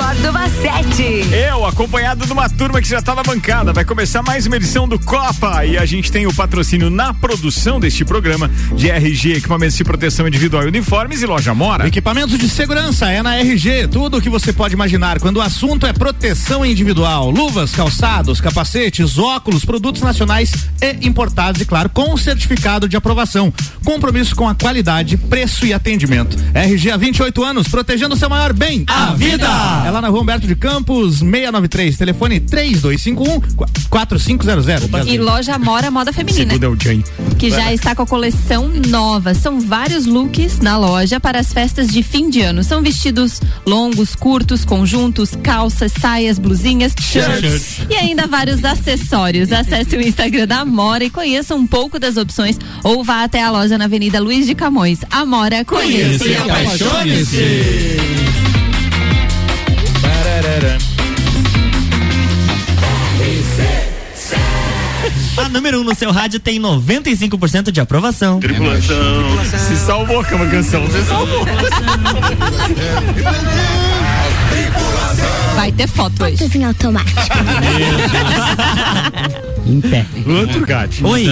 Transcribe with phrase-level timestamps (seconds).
[0.00, 1.28] Córdova 7.
[1.30, 4.88] Eu, acompanhado de uma turma que já tá na bancada, vai começar mais uma edição
[4.88, 9.76] do Copa e a gente tem o patrocínio na produção deste programa de RG, equipamentos
[9.76, 11.86] de proteção individual e uniformes e loja Mora.
[11.86, 15.86] Equipamentos de segurança é na RG, tudo o que você pode imaginar quando o assunto
[15.86, 22.88] é proteção individual, luvas, calçados, capacetes, óculos, produtos nacionais e importados e claro, com certificado
[22.88, 23.52] de aprovação.
[23.84, 26.38] Compromisso com a qualidade, preço e atendimento.
[26.54, 29.89] RG há 28 anos, protegendo o seu maior bem, a vida.
[29.90, 33.40] É lá na Rua Humberto de Campos, 693, telefone 3251
[33.90, 34.46] 4500.
[35.08, 36.44] E loja Mora Moda Feminina.
[36.44, 37.04] Segundo é o Jane.
[37.36, 39.34] Que já está com a coleção nova.
[39.34, 42.62] São vários looks na loja para as festas de fim de ano.
[42.62, 49.50] São vestidos longos, curtos, conjuntos, calças, saias, blusinhas, shirts e ainda vários acessórios.
[49.50, 53.50] Acesse o Instagram da Amora e conheça um pouco das opções ou vá até a
[53.50, 55.00] loja na Avenida Luiz de Camões.
[55.10, 58.29] Amora, conheça e apaixone-se.
[65.50, 68.40] Número 1 um no seu rádio tem 95% de aprovação.
[68.40, 69.44] Tripulação.
[69.44, 70.88] Se salvou com uma canção.
[70.90, 71.44] Se salvou.
[75.54, 76.50] Vai ter foto hoje.
[76.56, 77.20] Em automático.
[79.66, 80.06] em pé.
[80.26, 81.06] Outro gato.
[81.06, 81.26] Oi.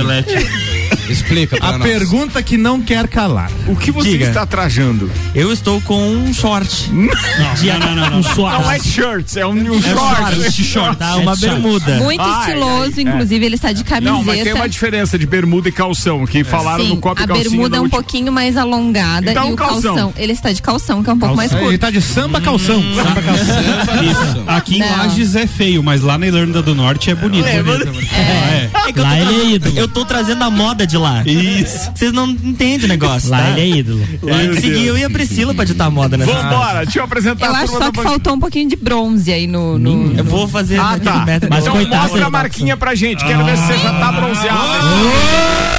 [1.09, 1.83] Explica pra A nós.
[1.91, 3.51] pergunta que não quer calar.
[3.67, 4.27] O que você Diga.
[4.27, 5.11] está trajando?
[5.35, 6.91] Eu estou com um short.
[7.59, 8.19] De não, não, não, não.
[8.19, 8.63] Um short.
[8.63, 10.35] Não é shirts, é um, um É short.
[10.35, 11.17] short, short, tá?
[11.17, 11.97] Uma bermuda.
[11.97, 14.13] Muito Ai, estiloso, ai, inclusive ele está de camiseta.
[14.17, 17.25] Não, mas tem uma diferença de bermuda e calção, que falaram Sim, no copo e
[17.25, 19.95] a bermuda é um última- pouquinho mais alongada Então, e o calção.
[19.95, 20.15] calção.
[20.17, 21.79] ele está de calção, que é um pouco mais Ele curto.
[21.79, 22.79] tá de samba calção.
[22.79, 22.95] Hum.
[22.95, 23.57] Samba calção.
[24.03, 24.45] Isso.
[24.47, 24.97] Aqui em Não.
[24.99, 27.47] Lages é feio, mas lá na Irlanda do Norte é bonito.
[27.47, 27.89] É, bonito.
[28.15, 28.71] É.
[28.89, 29.79] É que eu tô Lá ele é trazendo- ídolo.
[29.79, 31.23] Eu tô trazendo a moda de lá.
[31.25, 31.91] Isso.
[31.95, 33.31] Vocês não entendem o negócio.
[33.31, 33.51] Lá tá?
[33.51, 34.05] ele é ídolo.
[34.25, 37.05] Tem que seguir eu e a Priscila pra ditar a moda nessa Vambora, deixa eu
[37.05, 39.79] apresentar Eu a acho só que faltou um pouquinho de bronze aí no.
[39.79, 41.25] no- Eu vou fazer Ah, tá.
[41.49, 43.25] Mas então coitado, mostra a marquinha pra gente.
[43.25, 45.78] Quero ver se você já tá bronzeado.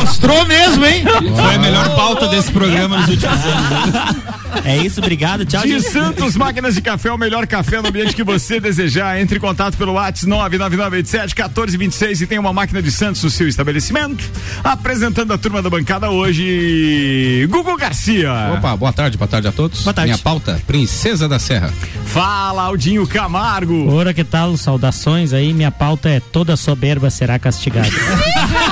[0.00, 1.04] Mostrou mesmo, hein?
[1.04, 4.16] Foi a melhor pauta desse programa nos últimos anos.
[4.64, 5.44] É isso, obrigado.
[5.44, 5.90] Tchau, De gente.
[5.90, 9.20] Santos Máquinas de Café, o melhor café no ambiente que você desejar.
[9.20, 14.24] Entre em contato pelo WhatsApp 99987-1426 e tem uma máquina de Santos no seu estabelecimento.
[14.64, 18.32] Apresentando a turma da bancada hoje, Google Garcia.
[18.56, 19.82] Opa, boa tarde, boa tarde a todos.
[19.82, 20.10] Boa tarde.
[20.12, 21.72] Minha pauta, Princesa da Serra.
[22.06, 23.92] Fala, Aldinho Camargo.
[23.92, 24.56] Ora, que tal?
[24.56, 25.52] Saudações aí.
[25.52, 27.88] Minha pauta é toda soberba será castigada.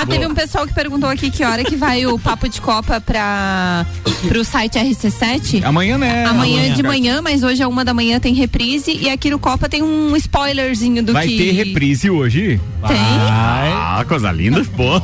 [0.00, 3.00] Ah, teve um pessoal que perguntou aqui que hora que vai o papo de copa
[3.00, 3.84] para
[4.28, 5.62] pro site RC7.
[5.64, 6.24] Amanhã, né?
[6.24, 9.68] Amanhã de manhã, mas hoje é uma da manhã tem reprise e aqui no Copa
[9.68, 12.60] tem um spoilerzinho do Vai que ter reprise hoje?
[12.86, 15.00] Tem, Ah, coisa linda, pô.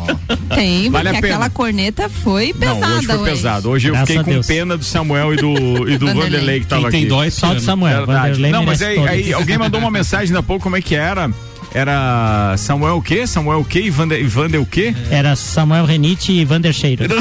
[0.54, 1.34] tem, Vale porque a pena.
[1.34, 3.70] aquela corneta foi pesada Não, hoje foi pesado.
[3.70, 4.46] Hoje eu Graças fiquei a com Deus.
[4.46, 6.60] pena do Samuel e do, e do Vanderlei.
[6.60, 7.08] Que tava Quem tem aqui.
[7.08, 7.60] dó é Só do.
[7.60, 8.06] Samuel.
[8.50, 11.30] Não, mas aí, aí alguém mandou uma mensagem há pouco, como é que era?
[11.75, 13.27] Era Samuel o quê?
[13.27, 13.81] Samuel o quê?
[13.81, 14.94] E Vander, Vander o quê?
[15.10, 17.04] Era Samuel Renite e Vander Cheiro.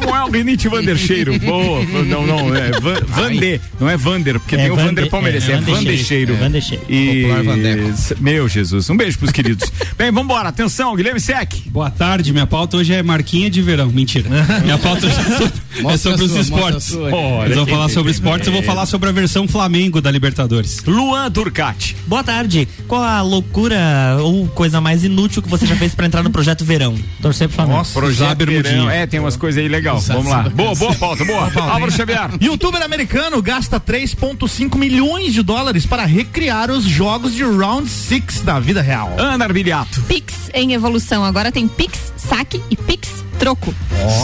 [0.00, 1.38] Samuel Renite Vandercheiro.
[1.40, 1.84] Boa.
[2.04, 5.50] Não, não, é Van, Vander, não é Vander, porque É tem o Vander- Vander Palmeirense,
[5.50, 6.34] é, é Vandercheiro.
[6.34, 6.34] Vandercheiro.
[6.34, 6.84] É Vandercheiro.
[6.88, 7.92] E Popular Vandeco.
[8.20, 9.70] meu Jesus, um beijo pros queridos.
[9.98, 11.52] Bem, vambora, atenção, Guilherme Sec.
[11.66, 13.88] Boa tarde, minha pauta hoje é marquinha de verão.
[13.90, 14.28] Mentira.
[14.64, 16.84] Minha pauta hoje é sobre, é sobre os esportes.
[16.86, 17.14] sua.
[17.14, 20.82] Olha, Eles vão falar sobre esportes, eu vou falar sobre a versão Flamengo da Libertadores.
[20.86, 21.96] Luan Turcati.
[22.06, 22.66] Boa tarde.
[22.88, 26.64] Qual a loucura ou coisa mais inútil que você já fez pra entrar no projeto
[26.64, 26.94] Verão?
[27.20, 27.84] Torcer pro Flamengo.
[27.92, 28.62] Projeto Usar bermudinha.
[28.62, 28.90] Verão.
[28.90, 29.98] É, tem umas coisas aí legal.
[29.98, 30.42] Vamos lá.
[30.48, 31.50] Boa, boa pauta, boa.
[31.56, 32.30] Álvaro Xavier.
[32.40, 38.60] Youtuber americano gasta 3,5 milhões de dólares para recriar os jogos de Round 6 da
[38.60, 39.12] vida real.
[39.18, 40.00] Ana Arbiliato.
[40.02, 41.24] Pix em evolução.
[41.24, 43.74] Agora tem Pix, saque e Pix troco.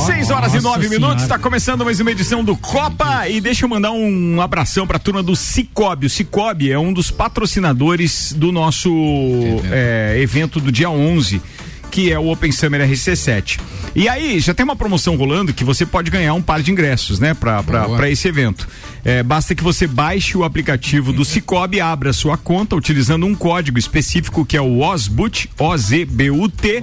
[0.07, 0.89] 6 horas e nossa 9 senhora.
[0.89, 4.97] minutos, está começando mais uma edição do Copa e deixa eu mandar um abração para
[4.97, 6.07] a turma do Cicobi.
[6.07, 8.91] O Cicobi é um dos patrocinadores do nosso
[9.73, 11.43] é, evento do dia 11
[11.91, 13.59] que é o Open Summer RC7.
[13.99, 17.19] E aí, já tem uma promoção rolando que você pode ganhar um par de ingressos,
[17.19, 18.69] né, para esse evento.
[19.05, 23.79] É, basta que você baixe o aplicativo do Cicobi, abra sua conta utilizando um código
[23.79, 26.81] específico que é o OSBUT, O-Z-B-U-T.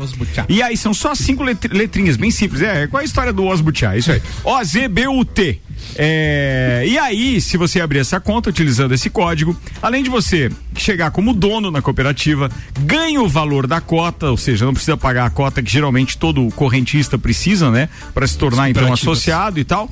[0.50, 2.62] E aí são só cinco let- letrinhas, bem simples.
[2.62, 3.96] É, qual é a história do Osbutia?
[3.98, 4.22] Isso aí.
[4.44, 5.62] O-Z-B-U-T.
[5.96, 11.12] É, e aí, se você abrir essa conta utilizando esse código, além de você chegar
[11.12, 12.50] como dono na cooperativa,
[12.80, 16.48] ganha o valor da cota, ou seja, não precisa pagar a cota que geralmente todo
[16.52, 17.90] correntista precisa, né?
[18.14, 19.90] Para se tornar então associado e tal.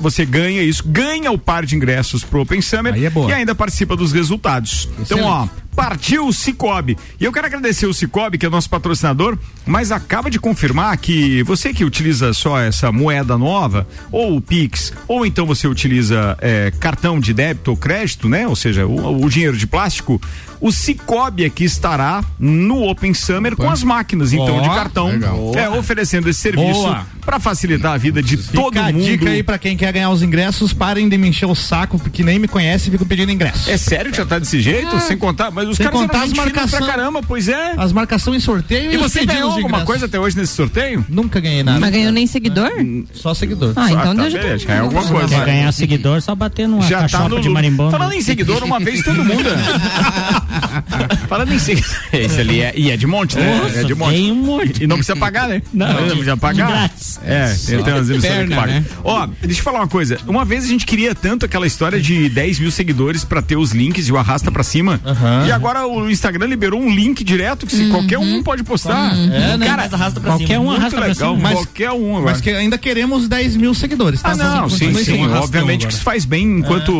[0.00, 3.96] Você ganha isso, ganha o par de ingressos pro Open Summer é e ainda participa
[3.96, 4.86] dos resultados.
[4.98, 6.96] Então, ó, partiu o Cicobi.
[7.18, 11.42] E eu quero agradecer o Cicobi, que é nosso patrocinador, mas acaba de confirmar que
[11.44, 16.72] você que utiliza só essa moeda nova, ou o Pix, ou então você utiliza é,
[16.78, 18.46] cartão de débito ou crédito, né?
[18.46, 20.20] Ou seja, o, o dinheiro de plástico,
[20.60, 25.52] o Cicobi aqui estará no Open Summer com as máquinas, então, de cartão, legal.
[25.56, 29.04] é, oferecendo esse serviço para facilitar a vida de todo Fica a mundo.
[29.04, 32.22] dica aí pra quem quer ganhar os ingressos, parem de me encher o saco, porque
[32.22, 33.70] nem me conhece e ficam pedindo ingresso.
[33.70, 34.98] É sério que já tá desse jeito?
[35.00, 37.74] Sem contar, mas os Sem caras contar eram as marcação- pra caramba, pois é.
[37.76, 41.04] As marcações em sorteio E você ganhou alguma coisa até hoje nesse sorteio?
[41.08, 41.80] Nunca ganhei nada.
[41.80, 42.70] Mas ganhou nem seguidor?
[43.12, 43.72] Só seguidor.
[43.76, 45.28] Ah, então tá, deixa beleza, é alguma coisa.
[45.28, 47.90] Quer ganhar seguidor, só bater numa Já tá no de marimbondo.
[47.90, 49.48] Falando em seguidor, uma vez todo mundo.
[51.28, 51.90] Falando em seguidor.
[52.12, 52.72] Esse ali é.
[52.76, 53.58] E é de monte, né?
[53.62, 54.12] Nossa, é de monte.
[54.14, 54.84] tem um monte.
[54.84, 55.62] E não precisa pagar, né?
[55.72, 56.68] Não, não precisa pagar.
[56.68, 57.20] grátis.
[57.24, 58.74] É, tem, umas emissoras que pagam.
[58.74, 58.84] né?
[59.04, 60.18] Ó, deixa eu falar uma coisa.
[60.26, 63.72] Uma vez a gente queria tanto aquela história de 10 mil seguidores pra ter os
[63.72, 65.00] links e o arrasta pra cima.
[65.04, 65.46] Aham.
[65.52, 69.12] E agora o Instagram liberou um link direto que se qualquer um pode postar.
[69.14, 69.66] É, né?
[69.66, 70.60] Cara, Mas arrasta pra Qualquer cima.
[70.60, 71.34] um arrasta pra legal.
[71.36, 71.42] cima.
[71.48, 72.32] Mas- qualquer um agora.
[72.32, 74.30] Mas que ainda queremos 10 mil seguidores, tá?
[74.30, 75.18] Ah, não, sim, sim.
[75.24, 76.92] arrastão Obviamente que isso faz bem enquanto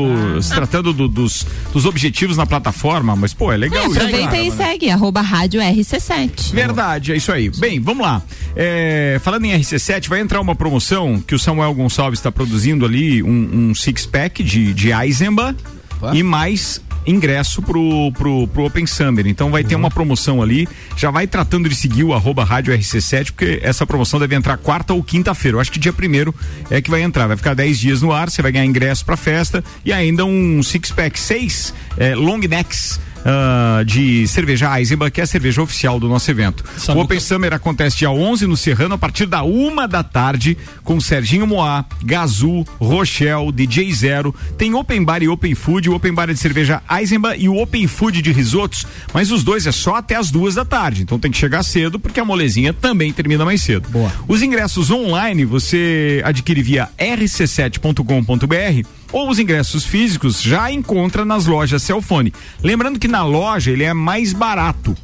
[0.43, 3.97] se tratando do- dos, dos objetivos na plataforma, mas, pô, é legal isso.
[3.97, 6.53] Aproveita e segue, arroba rádio RC7.
[6.53, 7.51] Verdade, é isso aí.
[7.59, 8.23] Bem, vamos lá.
[8.55, 13.23] É, falando em RC7, vai entrar uma promoção que o Samuel Gonçalves está produzindo ali,
[13.23, 15.55] um, um six-pack de, de Eisenbahn
[15.97, 16.15] Opa.
[16.15, 19.27] e mais ingresso pro, pro, pro Open Summer.
[19.27, 20.69] Então vai ter uma promoção ali.
[20.97, 24.93] Já vai tratando de seguir o arroba rádio RC7, porque essa promoção deve entrar quarta
[24.93, 25.57] ou quinta-feira.
[25.57, 26.35] Eu acho que dia primeiro
[26.71, 27.27] é que vai entrar.
[27.27, 30.63] Vai ficar 10 dias no ar, você vai ganhar ingresso pra festa e ainda um
[30.63, 33.01] six-pack, seis é, long necks.
[33.25, 36.65] Ah, de cerveja Eisenbahn, que é a cerveja oficial do nosso evento.
[36.95, 41.01] O Open Summer acontece dia 11 no Serrano, a partir da uma da tarde, com
[41.01, 44.35] Serginho Moá, Gazu, Rochelle, DJ Zero.
[44.57, 47.61] Tem Open Bar e Open Food, o Open Bar é de cerveja Eisenbahn e o
[47.61, 51.19] Open Food de risotos, mas os dois é só até as duas da tarde, então
[51.19, 53.89] tem que chegar cedo, porque a molezinha também termina mais cedo.
[53.89, 54.13] Boa.
[54.27, 61.83] Os ingressos online você adquire via rc7.com.br ou os ingressos físicos já encontra nas lojas
[61.83, 62.33] Celfone.
[62.63, 64.97] Lembrando que na loja ele é mais barato.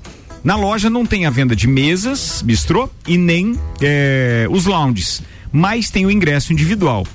[0.43, 5.22] Na loja não tem a venda de mesas, bistrô e nem eh, os lounges,
[5.52, 7.06] mas tem o ingresso individual.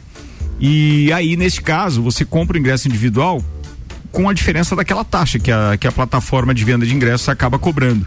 [0.59, 3.43] E aí, neste caso, você compra o ingresso individual
[4.11, 7.57] com a diferença daquela taxa que a, que a plataforma de venda de ingressos acaba
[7.57, 8.05] cobrando.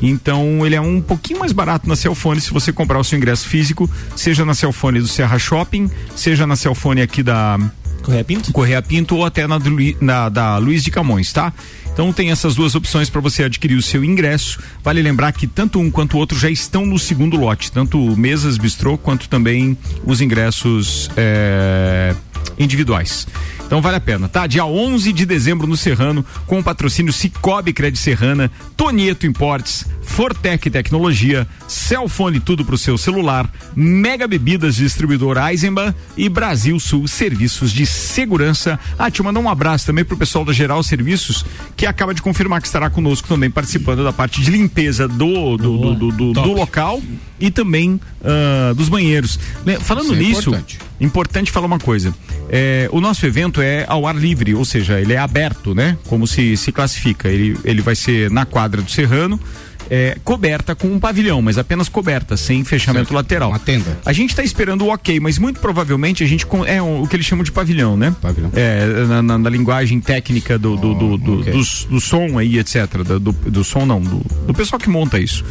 [0.00, 3.48] Então ele é um pouquinho mais barato na Celfone se você comprar o seu ingresso
[3.48, 7.58] físico, seja na Celfone do Serra Shopping, seja na Celfone aqui da
[8.02, 8.52] Correia Pinto?
[8.52, 9.58] Correia Pinto ou até na,
[10.00, 11.52] na- da Luiz de Camões, tá?
[11.92, 14.60] Então tem essas duas opções para você adquirir o seu ingresso.
[14.84, 18.56] Vale lembrar que tanto um quanto o outro já estão no segundo lote, tanto mesas
[18.56, 22.14] bistrô quanto também os ingressos é,
[22.58, 23.26] individuais.
[23.66, 24.46] Então vale a pena, tá?
[24.46, 30.70] Dia 11 de dezembro no Serrano, com o patrocínio Cicobi Cred Serrana, Tonieto Importes, Fortec
[30.70, 37.84] Tecnologia, Celfone tudo pro seu celular, Mega Bebidas Distribuidor Eisenbahn e Brasil Sul Serviços de
[37.84, 38.80] Segurança.
[38.98, 41.44] Ah, te mandar um abraço também pro pessoal da Geral Serviços,
[41.76, 45.78] que acaba de confirmar que estará conosco também participando da parte de limpeza do, do,
[45.78, 47.02] do, do- do- do local
[47.38, 49.38] e também ah, dos banheiros.
[49.66, 50.78] Le- Falando Isso é nisso, importante.
[51.00, 52.14] Importante falar uma coisa.
[52.50, 55.96] É, o nosso evento é ao ar livre, ou seja, ele é aberto, né?
[56.06, 57.28] Como se se classifica.
[57.28, 59.38] Ele, ele vai ser na quadra do Serrano.
[59.90, 63.14] é, coberta com um pavilhão, mas apenas coberta, sem fechamento Certo.
[63.14, 63.48] lateral.
[63.48, 63.98] Uma tenda.
[64.04, 67.24] A gente está esperando o ok, mas muito provavelmente a gente é o que eles
[67.24, 68.14] chamam de pavilhão, né?
[68.20, 68.50] Pavilhão.
[68.54, 71.52] É, na, na- na linguagem técnica do, do, do, do, ok.
[71.54, 72.98] dos- do som aí, etc.
[73.02, 75.42] Do, do, do som não, do, do pessoal que monta isso.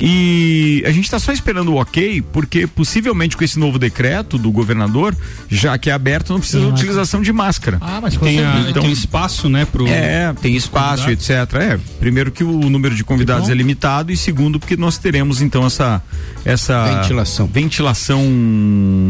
[0.00, 4.50] E a gente está só esperando o ok, porque possivelmente com esse novo decreto do
[4.50, 5.14] governador,
[5.48, 7.78] já que é aberto, não precisa de utilização de máscara.
[7.80, 8.66] Ah, mas Tem, a.
[8.68, 9.86] Então- tem espaço, né, pro.
[9.86, 11.30] É, tem espaço, etc.
[11.54, 15.66] É, primeiro que o número de convidados é limitado e segundo porque nós teremos então
[15.66, 16.02] essa
[16.44, 17.46] essa Ventilação.
[17.46, 18.24] ventilação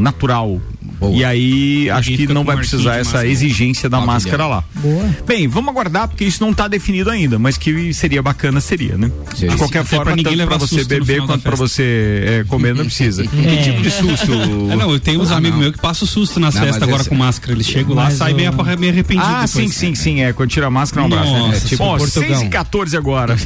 [0.00, 0.60] natural.
[1.00, 1.16] Boa.
[1.16, 3.26] E aí acho que não vai precisar essa máscara.
[3.26, 4.62] exigência da máscara lá.
[4.74, 5.08] Boa.
[5.26, 9.10] Bem, vamos aguardar porque isso não está definido ainda, mas que seria bacana seria, né?
[9.34, 9.48] Sim.
[9.48, 13.24] De qualquer Até forma, tanto para você beber quanto para você é, comer não precisa.
[13.30, 14.32] Que tipo de susto?
[14.70, 17.00] É, não, eu tenho uns Ah, amigos meus que passam susto nas Não, festas agora
[17.00, 17.52] esse- com máscara.
[17.52, 19.28] Eles chegam lá, saem meio, meio arrependidos.
[19.30, 19.50] Ah, depois.
[19.50, 20.20] sim, sim, sim.
[20.20, 21.30] É, quando tira a máscara, um abraço.
[21.32, 21.56] Nossa, né?
[21.56, 22.28] é tipo Bom, Portugal.
[22.30, 23.36] 6 e 14 agora.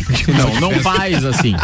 [0.60, 1.54] Não, não faz assim.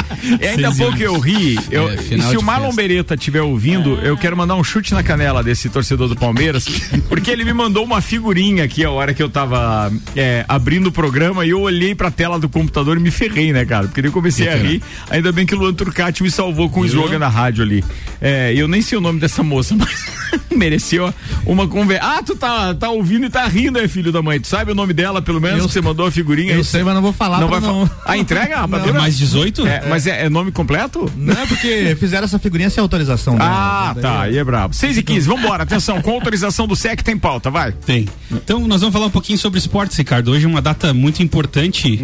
[0.40, 1.58] E ainda pouco eu ri.
[1.70, 2.70] É, e se o Marlon.
[2.74, 6.66] Beretta estiver ouvindo, eu quero mandar um chute na canela desse torcedor do Palmeiras,
[7.08, 10.92] porque ele me mandou uma figurinha aqui a hora que eu tava é, abrindo o
[10.92, 13.86] programa e eu olhei pra tela do computador e me ferrei, né, cara?
[13.86, 14.82] Porque eu comecei a rir.
[15.08, 17.84] Ainda bem que o Luan Turcati me salvou com o slogan da rádio ali.
[18.20, 20.19] É, eu nem sei o nome dessa moça, mas.
[20.54, 21.12] mereceu
[21.46, 22.04] uma conversa.
[22.04, 24.40] Ah, tu tá, tá ouvindo e tá rindo, é filho da mãe.
[24.40, 26.82] Tu sabe o nome dela, pelo menos, Eu- que você mandou a figurinha Eu sei,
[26.82, 27.86] mas não vou falar Não vai não.
[27.86, 28.02] falar.
[28.06, 28.98] A entrega, a É rapadeira?
[28.98, 29.66] mais 18?
[29.66, 31.10] É, mas é, é nome completo?
[31.16, 33.36] Não é porque fizeram essa figurinha sem autorização.
[33.36, 33.50] dela.
[33.90, 34.74] Ah, tá, aí é brabo.
[34.74, 37.72] 6 e 15, vambora, atenção, com autorização do SEC tem pauta, vai.
[37.72, 38.06] Tem.
[38.30, 40.30] Então nós vamos falar um pouquinho sobre esportes, Ricardo.
[40.30, 42.00] Hoje é uma data muito importante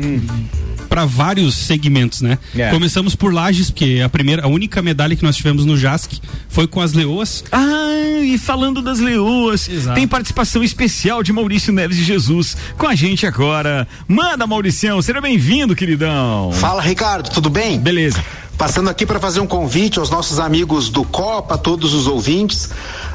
[0.88, 2.38] para vários segmentos, né?
[2.56, 2.70] É.
[2.70, 6.66] Começamos por Lages, porque a primeira, a única medalha que nós tivemos no JASC foi
[6.66, 7.44] com as Leoas.
[7.50, 9.94] Ah, e falando das leoas, Exato.
[9.94, 13.86] tem participação especial de Maurício Neves de Jesus com a gente agora.
[14.08, 16.52] Manda, Mauricião, seja bem-vindo, queridão.
[16.52, 17.78] Fala, Ricardo, tudo bem?
[17.78, 18.22] Beleza.
[18.58, 22.70] Passando aqui para fazer um convite aos nossos amigos do Copa, todos os ouvintes.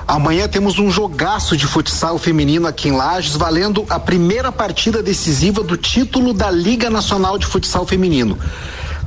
[0.08, 5.64] Amanhã temos um jogaço de futsal feminino aqui em Lages, valendo a primeira partida decisiva
[5.64, 8.38] do título da Liga Nacional de Futsal Feminino.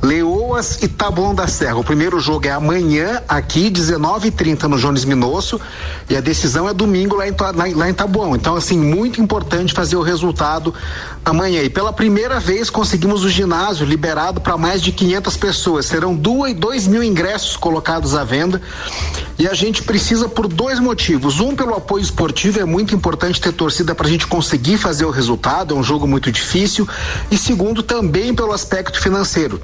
[0.05, 1.77] Leoas e Taboão da Serra.
[1.77, 5.59] O primeiro jogo é amanhã, aqui, 19h30 no Jones Minosso.
[6.07, 7.33] E a decisão é domingo lá em,
[7.73, 8.35] lá em Taboão.
[8.35, 10.71] Então, assim, muito importante fazer o resultado
[11.25, 11.63] amanhã.
[11.63, 15.87] E pela primeira vez conseguimos o ginásio liberado para mais de 500 pessoas.
[15.87, 18.61] Serão 2 mil ingressos colocados à venda.
[19.39, 21.39] E a gente precisa por dois motivos.
[21.39, 25.09] Um, pelo apoio esportivo, é muito importante ter torcida para a gente conseguir fazer o
[25.09, 26.87] resultado, é um jogo muito difícil.
[27.31, 29.59] E segundo, também pelo aspecto financeiro.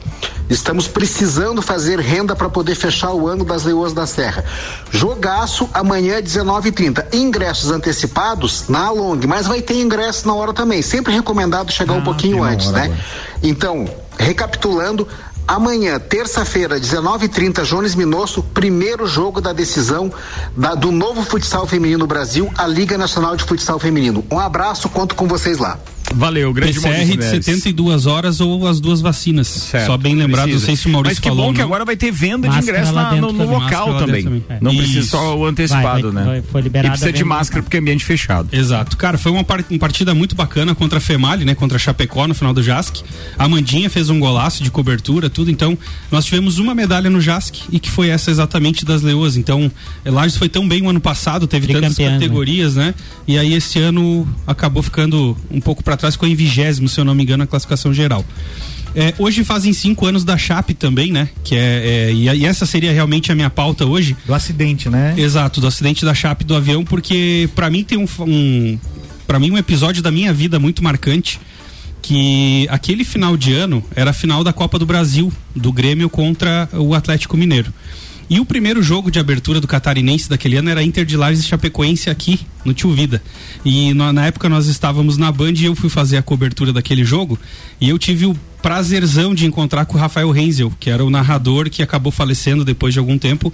[0.51, 4.43] Estamos precisando fazer renda para poder fechar o ano das Leoas da Serra.
[4.91, 7.05] Jogaço amanhã, 19h30.
[7.13, 10.81] Ingressos antecipados na Along, mas vai ter ingresso na hora também.
[10.81, 12.95] Sempre recomendado chegar um pouquinho antes, né?
[13.41, 15.07] Então, recapitulando,
[15.47, 20.13] Amanhã, terça-feira, 19h30, Jones Minosso, primeiro jogo da decisão
[20.55, 24.23] da- do novo futsal feminino no Brasil, a Liga Nacional de Futsal Feminino.
[24.31, 25.77] Um abraço, conto com vocês lá.
[26.15, 27.45] Valeu, grande PCR Maurício de Neves.
[27.45, 29.47] 72 horas ou as duas vacinas.
[29.47, 30.59] Certo, Só bem lembrado, precisa.
[30.59, 31.45] não sei se o Maurício Mas que falou.
[31.47, 31.65] bom que não.
[31.65, 34.23] agora vai ter venda de Máscara ingresso na- no, no local também.
[34.23, 34.43] também.
[34.61, 34.81] Não Isso.
[34.83, 36.43] precisa só o antecipado, Vai, vai, né?
[36.51, 38.49] foi liberado e precisa de máscara porque é ambiente fechado.
[38.51, 38.97] Exato.
[38.97, 41.55] Cara, foi uma, par- uma partida muito bacana contra a Female, né?
[41.55, 43.03] Contra a Chapecó no final do JASC.
[43.37, 45.49] A Mandinha fez um golaço de cobertura, tudo.
[45.49, 45.77] Então,
[46.11, 49.37] nós tivemos uma medalha no JASC e que foi essa exatamente das Leoas.
[49.37, 49.71] Então,
[50.05, 52.11] Lages foi tão bem o ano passado, teve tantas né?
[52.11, 52.93] categorias, né?
[53.27, 57.05] E aí esse ano acabou ficando um pouco para trás, ficou em vigésimo, se eu
[57.05, 58.25] não me engano, na classificação geral.
[58.93, 61.29] É, hoje fazem cinco anos da Chape também, né?
[61.43, 61.59] Que é,
[62.09, 64.17] é, e, e essa seria realmente a minha pauta hoje.
[64.25, 65.13] Do acidente, né?
[65.17, 68.77] Exato, do acidente da Chape do avião, porque pra mim tem um, um
[69.25, 71.39] para mim um episódio da minha vida muito marcante
[72.01, 76.67] que aquele final de ano era a final da Copa do Brasil do Grêmio contra
[76.73, 77.71] o Atlético Mineiro.
[78.31, 81.47] E o primeiro jogo de abertura do catarinense daquele ano era Inter de Lages e
[81.49, 83.21] Chapecoense aqui no Tio Vida.
[83.65, 87.03] E na, na época nós estávamos na Band e eu fui fazer a cobertura daquele
[87.03, 87.37] jogo
[87.81, 91.69] e eu tive o prazerzão de encontrar com o Rafael Renzel, que era o narrador
[91.69, 93.51] que acabou falecendo depois de algum tempo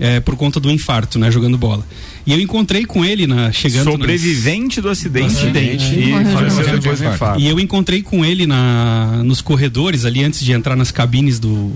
[0.00, 1.86] é, por conta do infarto, né, jogando bola.
[2.26, 5.34] E eu encontrei com ele na chegando nas- Sobrevivente do acidente.
[5.34, 5.84] Do acidente.
[5.94, 7.40] E de faleceu depois do infarto.
[7.40, 11.70] E eu encontrei com ele na, nos corredores ali antes de entrar nas cabines do,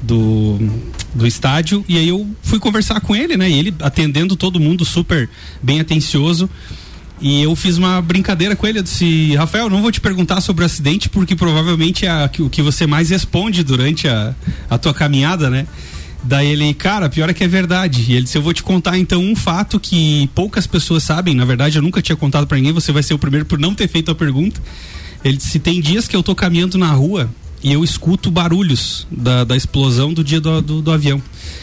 [0.00, 0.56] do,
[1.14, 1.84] do estádio.
[1.88, 3.48] E aí eu fui conversar com ele, né?
[3.48, 5.28] E ele atendendo todo mundo super
[5.62, 6.48] bem atencioso.
[7.20, 8.78] E eu fiz uma brincadeira com ele.
[8.78, 12.62] Eu disse, Rafael, não vou te perguntar sobre o acidente, porque provavelmente é o que
[12.62, 14.34] você mais responde durante a,
[14.70, 15.66] a tua caminhada, né?
[16.22, 18.06] Daí ele, cara, pior é que é verdade.
[18.08, 21.34] E ele disse, eu vou te contar então um fato que poucas pessoas sabem.
[21.34, 22.72] Na verdade, eu nunca tinha contado pra ninguém.
[22.72, 24.60] Você vai ser o primeiro por não ter feito a pergunta.
[25.22, 27.30] Ele disse, tem dias que eu tô caminhando na rua
[27.62, 31.22] e eu escuto barulhos da, da explosão do dia do, do, do avião.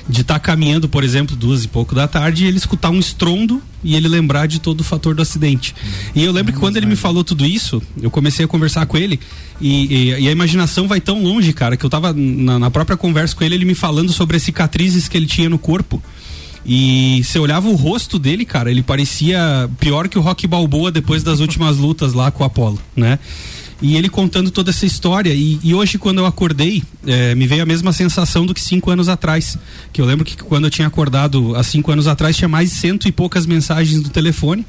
[0.09, 3.61] De estar caminhando, por exemplo, duas e pouco da tarde, e ele escutar um estrondo
[3.83, 5.75] e ele lembrar de todo o fator do acidente.
[6.15, 8.97] E eu lembro que quando ele me falou tudo isso, eu comecei a conversar com
[8.97, 9.19] ele
[9.59, 12.95] e, e- e a imaginação vai tão longe, cara, que eu tava na, na própria
[12.95, 16.01] conversa com ele, ele me falando sobre as cicatrizes que ele tinha no corpo.
[16.65, 21.23] E você olhava o rosto dele, cara, ele parecia pior que o Rock Balboa depois
[21.23, 23.19] das últimas lutas lá com o Apollo, né?
[23.81, 25.33] E ele contando toda essa história.
[25.33, 28.89] E, e hoje, quando eu acordei, eh, me veio a mesma sensação do que cinco
[28.89, 29.57] anos atrás.
[29.93, 32.75] Que eu lembro que quando eu tinha acordado há cinco anos atrás, tinha mais de
[32.77, 34.65] cento e poucas mensagens no telefone.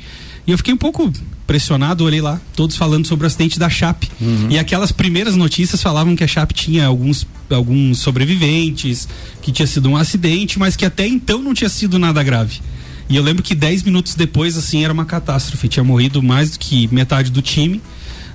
[0.46, 1.12] E eu fiquei um pouco
[1.46, 4.10] pressionado, olhei lá, todos falando sobre o acidente da Chape.
[4.50, 9.08] E aquelas primeiras notícias falavam que a Chape tinha alguns, alguns sobreviventes,
[9.42, 12.60] que tinha sido um acidente, mas que até então não tinha sido nada grave.
[13.10, 15.68] E eu lembro que dez minutos depois, assim, era uma catástrofe.
[15.68, 17.80] Tinha morrido mais do que metade do time,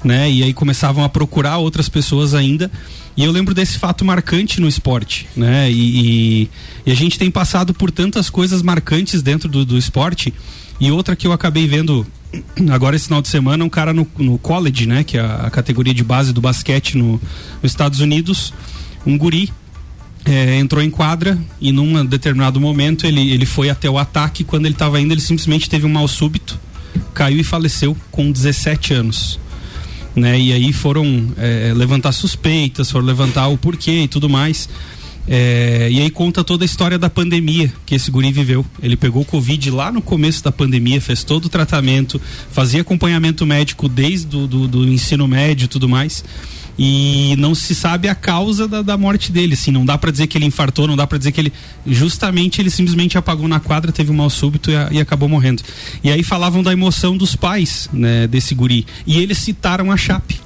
[0.03, 0.29] né?
[0.29, 2.69] E aí começavam a procurar outras pessoas ainda.
[3.15, 5.71] E eu lembro desse fato marcante no esporte, né?
[5.71, 6.49] E, e-
[6.85, 10.33] e a gente tem passado por tantas coisas marcantes dentro do, do esporte.
[10.79, 12.05] E outra que eu acabei vendo
[12.71, 15.03] agora esse final de semana, um cara no, no college, né?
[15.03, 17.13] Que é a, categoria de base do basquete no,
[17.61, 18.53] nos Estados Unidos,
[19.05, 19.51] um guri
[20.25, 24.43] é, entrou em quadra e num determinado momento ele, ele foi até o ataque.
[24.43, 26.59] Quando ele estava indo, ele simplesmente teve um mal súbito,
[27.13, 29.39] caiu e faleceu com 17 anos.
[30.15, 30.39] Né?
[30.39, 34.69] E aí foram é, levantar suspeitas, foram levantar o porquê e tudo mais.
[35.25, 38.65] É, e aí conta toda a história da pandemia que esse guri viveu.
[38.81, 43.87] Ele pegou Covid lá no começo da pandemia, fez todo o tratamento, fazia acompanhamento médico
[43.87, 46.23] desde do, do, do ensino médio e tudo mais
[46.77, 50.27] e não se sabe a causa da, da morte dele, assim, não dá para dizer
[50.27, 51.53] que ele infartou, não dá para dizer que ele
[51.85, 55.61] justamente ele simplesmente apagou na quadra, teve um mal súbito e, a, e, acabou morrendo.
[56.03, 60.41] E aí falavam da emoção dos pais, né, desse guri, e eles citaram a Chape.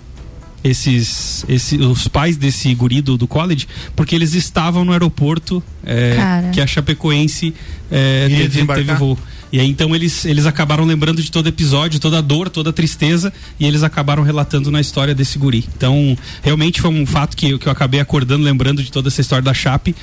[0.63, 6.49] Esses, esses, os pais desse guri do, do college, porque eles estavam no aeroporto é,
[6.51, 7.53] que a Chapecoense
[7.89, 9.17] é, teve, teve voo.
[9.51, 12.73] E aí então eles, eles acabaram lembrando de todo episódio, toda a dor, toda a
[12.73, 15.65] tristeza, e eles acabaram relatando na história desse guri.
[15.75, 19.43] Então, realmente foi um fato que, que eu acabei acordando, lembrando de toda essa história
[19.43, 19.95] da Chape.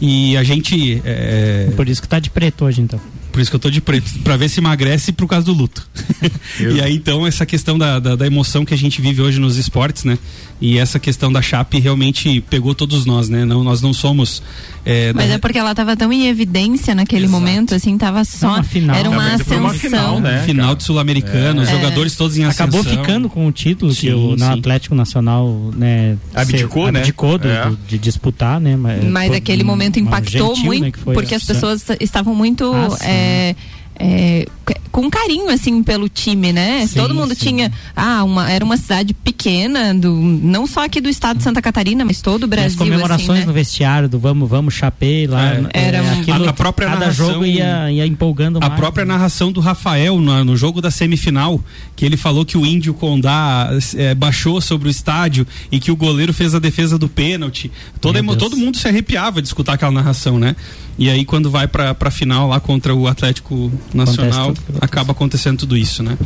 [0.00, 1.00] E a gente.
[1.04, 1.70] É...
[1.76, 3.00] Por isso que tá de preto hoje, então.
[3.32, 5.88] Por isso que eu tô de preto, para ver se emagrece por causa do luto.
[6.60, 9.56] e aí então essa questão da, da, da, emoção que a gente vive hoje nos
[9.56, 10.18] esportes, né?
[10.60, 13.44] E essa questão da Chape realmente pegou todos nós, né?
[13.44, 14.40] Não, nós não somos.
[14.84, 15.34] É, Mas da...
[15.34, 17.40] é porque ela tava tão em evidência naquele Exato.
[17.40, 18.48] momento, assim, tava só.
[18.48, 18.96] Uma final.
[18.96, 19.60] Era uma ascensão.
[19.60, 21.64] Uma final, né, final de Sul-Americano, é.
[21.64, 22.80] os jogadores todos em ascensão.
[22.80, 26.16] Acabou ficando com o título sim, que o Atlético Nacional, né?
[26.32, 27.00] Abdicou, se, né?
[27.00, 27.68] Abdicou do, é.
[27.68, 28.76] do, de disputar, né?
[28.76, 32.72] Mas, Mas aquele momento impactou gentil, muito, né, porque as pessoas estavam muito.
[32.72, 33.54] Ah, é,
[33.98, 34.46] é,
[34.90, 36.86] com carinho assim pelo time, né?
[36.86, 37.46] Sim, Todo mundo sim.
[37.46, 41.62] tinha, ah, uma, era uma cidade pequena, do, não só aqui do estado de Santa
[41.62, 42.70] Catarina, mas todo o Brasil.
[42.70, 43.46] As comemorações assim, né?
[43.46, 45.54] no vestiário do vamos, vamos, chapei lá.
[45.54, 48.78] É, era é, aquilo, a, a própria cada narração, jogo ia, ia empolgando a mais.
[48.78, 51.60] própria narração do Rafael no, no, jogo da semifinal,
[51.96, 55.96] que ele falou que o Índio Condá é, baixou sobre o estádio e que o
[55.96, 57.72] goleiro fez a defesa do pênalti.
[58.00, 60.54] Todo, todo mundo se arrepiava de escutar aquela narração, né?
[60.98, 65.76] E aí quando vai pra, pra final lá contra o Atlético Nacional, acaba acontecendo tudo
[65.76, 66.16] isso, né?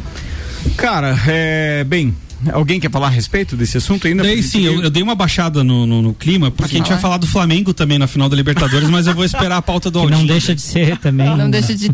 [0.76, 2.14] Cara, é, bem,
[2.52, 4.22] Alguém quer falar a respeito desse assunto ainda?
[4.22, 6.98] Dei, sim, eu, eu, dei uma baixada no, no, no clima, porque a gente vai
[6.98, 10.02] falar do Flamengo também na final da Libertadores, mas eu vou esperar a pauta do
[10.02, 11.34] Que não deixa de ser também.
[11.34, 11.88] Não deixa de.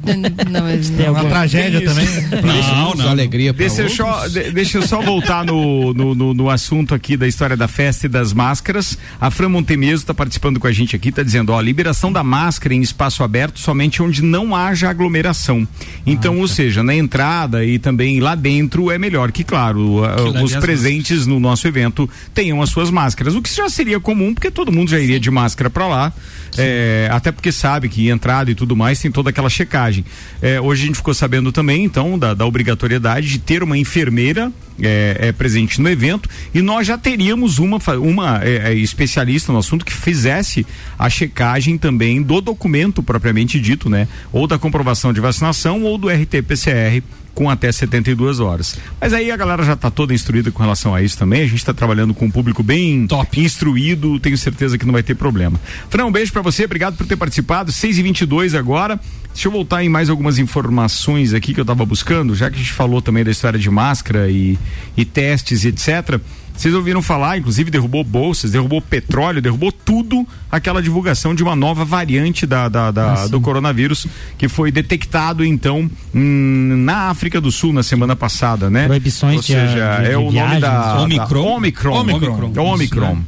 [0.51, 2.07] Não, mas Tem alguma tragédia também.
[2.43, 3.09] Não, não.
[3.09, 7.17] alegria pra deixa eu, só, deixa eu só voltar no, no, no, no, assunto aqui
[7.17, 8.99] da história da festa e das máscaras.
[9.21, 12.75] A Fran Montemeso está participando com a gente aqui, está dizendo: ó, liberação da máscara
[12.75, 15.67] em espaço aberto somente onde não haja aglomeração.
[16.07, 16.55] Então, ah, ou tá.
[16.55, 20.03] seja, na entrada e também lá dentro é melhor que, claro,
[20.41, 24.51] os presentes no nosso evento tenham as suas máscaras, o que já seria comum, porque
[24.51, 26.13] todo mundo já iria de máscara para lá,
[26.57, 30.05] é, até porque sabe que entrada e tudo mais tem toda aquela checagem.
[30.41, 34.53] É, hoje a gente ficou sabendo também, então, da, da obrigatoriedade de ter uma enfermeira
[34.81, 39.85] é, é, presente no evento e nós já teríamos uma, uma é, especialista no assunto
[39.85, 40.67] que fizesse
[40.99, 44.09] a checagem também do documento propriamente dito, né?
[44.33, 47.03] Ou da comprovação de vacinação ou do RT-PCR
[47.35, 48.79] com até 72 horas.
[49.01, 51.43] Mas aí a galera já está toda instruída com relação a isso também.
[51.43, 54.19] A gente está trabalhando com um público bem top, instruído.
[54.21, 55.61] Tenho certeza que não vai ter problema.
[55.89, 56.65] Fran, um beijo para você.
[56.65, 57.73] Obrigado por ter participado.
[57.73, 59.01] 6 e 22 agora.
[59.33, 62.59] Deixa eu voltar em mais algumas informações aqui que eu estava buscando, já que a
[62.59, 64.59] gente falou também da história de máscara e,
[64.95, 66.21] e testes e etc.
[66.63, 71.85] Vocês ouviram falar, inclusive derrubou bolsas, derrubou petróleo, derrubou tudo aquela divulgação de uma nova
[71.85, 74.07] variante da, da, da ah, do coronavírus
[74.39, 78.87] que foi detectado então hum, na África do Sul na semana passada, né?
[78.87, 81.43] Proibições Ou seja, de, de, é o nome da Omicron.
[81.43, 81.95] Da Omicron.
[81.97, 82.31] Omicron.
[82.37, 82.65] Omicron.
[82.65, 83.15] Omicron.
[83.17, 83.23] Né?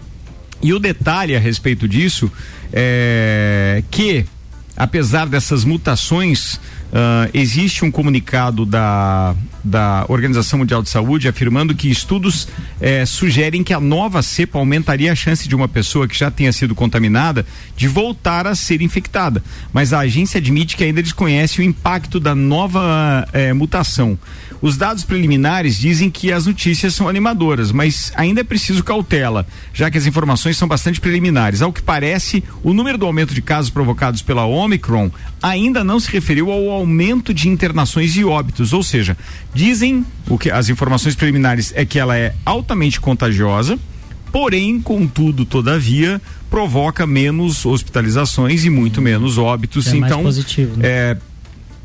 [0.63, 2.31] E o detalhe a respeito disso
[2.73, 4.25] é que
[4.77, 11.91] apesar dessas mutações, uh, existe um comunicado da, da Organização Mundial de Saúde afirmando que
[11.91, 12.47] estudos
[12.81, 16.53] eh, sugerem que a nova cepa aumentaria a chance de uma pessoa que já tenha
[16.53, 19.43] sido contaminada de voltar a ser infectada.
[19.73, 24.19] Mas a agência admite que ainda desconhece o impacto da nova eh, mutação.
[24.65, 29.91] Os dados preliminares dizem que as notícias são animadoras, mas ainda é preciso cautela, já
[29.91, 31.61] que as informações são bastante preliminares.
[31.61, 35.11] Ao que parece, o número do aumento de casos provocados pela Omicron
[35.43, 39.19] ainda não se referiu ao aumento de internações e óbitos, ou seja,
[39.55, 43.79] dizem o que as informações preliminares é que ela é altamente contagiosa,
[44.33, 49.87] porém, contudo, todavia, provoca menos hospitalizações e muito menos óbitos.
[49.87, 50.89] É então, positivo, né?
[50.89, 51.17] é,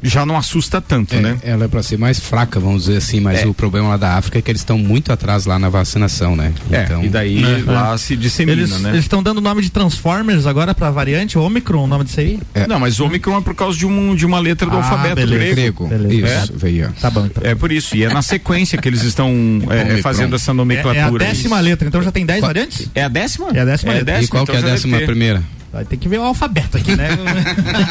[0.02, 1.38] já não assusta tanto, é, né?
[1.44, 3.48] Ela é para ser mais fraca, vamos dizer assim, mas é.
[3.48, 6.54] o problema lá da África é que eles estão muito atrás lá na vacinação, né?
[6.72, 7.64] É, então, e daí né?
[7.66, 8.90] lá se dissemina, eles, né?
[8.92, 12.40] Eles estão dando nome de Transformers agora para variante Omicron, o nome disso aí?
[12.54, 12.68] É.
[12.68, 15.56] Não, mas Omicron é por causa de, um, de uma letra do ah, alfabeto beleza.
[15.56, 15.88] grego.
[15.88, 16.28] grego.
[16.28, 16.92] Isso, veio.
[17.00, 17.44] Tá bom, então.
[17.44, 19.32] É por isso, e é na sequência que eles estão
[19.70, 21.24] é, fazendo essa nomenclatura.
[21.24, 22.90] É, é a décima letra, então já tem dez variantes?
[22.96, 23.50] É a décima?
[23.54, 24.22] É a décima letra.
[24.22, 25.44] E qual então que é a décima primeira?
[25.72, 27.10] Vai ter que ver o alfabeto aqui, né?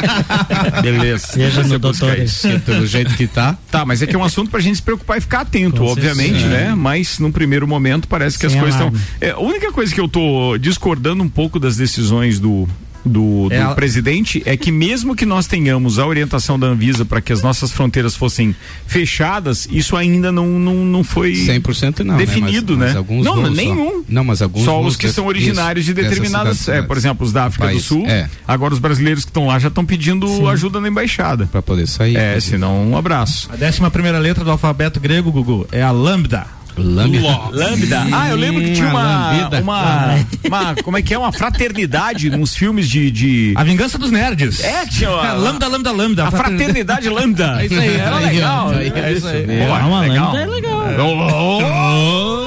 [0.83, 1.29] Beleza.
[1.35, 2.19] Veja no doutor.
[2.19, 2.49] isso.
[2.61, 3.57] Pelo jeito que tá.
[3.71, 5.87] Tá, mas é que é um assunto pra gente se preocupar e ficar atento, Com
[5.87, 6.49] obviamente, certeza.
[6.49, 6.75] né?
[6.75, 9.01] Mas num primeiro momento parece que as Sem coisas estão.
[9.21, 12.69] É, a única coisa que eu tô discordando um pouco das decisões do.
[13.09, 17.05] Do, do É a- presidente é que mesmo que nós tenhamos a orientação da Anvisa
[17.05, 18.55] para que as nossas fronteiras fossem
[18.87, 22.17] fechadas, isso ainda não, não, não foi 100% não.
[22.17, 22.79] definido, né?
[22.79, 22.87] Mas- né?
[22.89, 23.55] mas alguns não, voos só.
[23.55, 24.05] nenhum.
[24.09, 27.27] Não, mas alguns Só os que são originários isso, de determinadas, cidades, é, por exemplo,
[27.27, 28.05] os da África País, do Sul.
[28.07, 28.29] é.
[28.47, 31.47] Agora os brasileiros que estão lá já estão pedindo ajuda na embaixada.
[31.47, 32.17] Para poder sair.
[32.17, 33.49] É, senão um abraço.
[33.53, 36.47] A décima primeira letra do alfabeto grego, Gugu, é a lambda.
[36.83, 37.41] Lambda.
[37.53, 38.07] Lambda.
[38.13, 40.15] Ah, eu lembro que tinha Uma uma, uma,
[40.47, 43.53] uma, como é que é, uma fraternidade nos filmes de, de...
[43.57, 44.63] A vingança dos nerds.
[44.63, 46.25] É, tinha a, É, lambda, lambda, lambda.
[46.27, 47.57] a fraternidade lambda.
[47.63, 48.71] É isso aí, Era é legal.
[48.73, 49.47] isso aí, É isso aí.
[49.47, 49.67] mesmo.
[49.69, 50.27] Pô, Ah, uma legal.
[50.33, 50.79] lambda é legal.
[50.99, 52.38] Oh,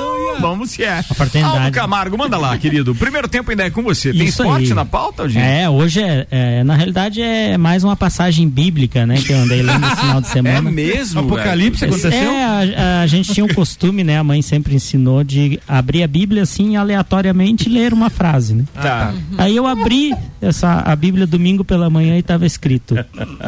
[0.41, 1.01] Vamos se é.
[1.03, 1.57] fraternidade.
[1.65, 2.93] Aldo Camargo, manda lá, querido.
[2.95, 4.11] Primeiro tempo ainda é com você.
[4.11, 4.73] Tem Isso esporte aí.
[4.73, 5.43] na pauta, gente?
[5.43, 9.61] É, hoje é, é, na realidade é mais uma passagem bíblica, né, que eu andei
[9.61, 10.71] lendo esse final de É semana.
[10.71, 11.93] mesmo, Apocalipse velho?
[11.93, 12.31] aconteceu?
[12.31, 14.17] É, a, a gente tinha o costume, né?
[14.17, 18.63] A mãe sempre ensinou de abrir a Bíblia assim aleatoriamente e ler uma frase, né?
[18.73, 19.13] Tá.
[19.37, 22.95] Aí eu abri essa a Bíblia domingo pela manhã e estava escrito: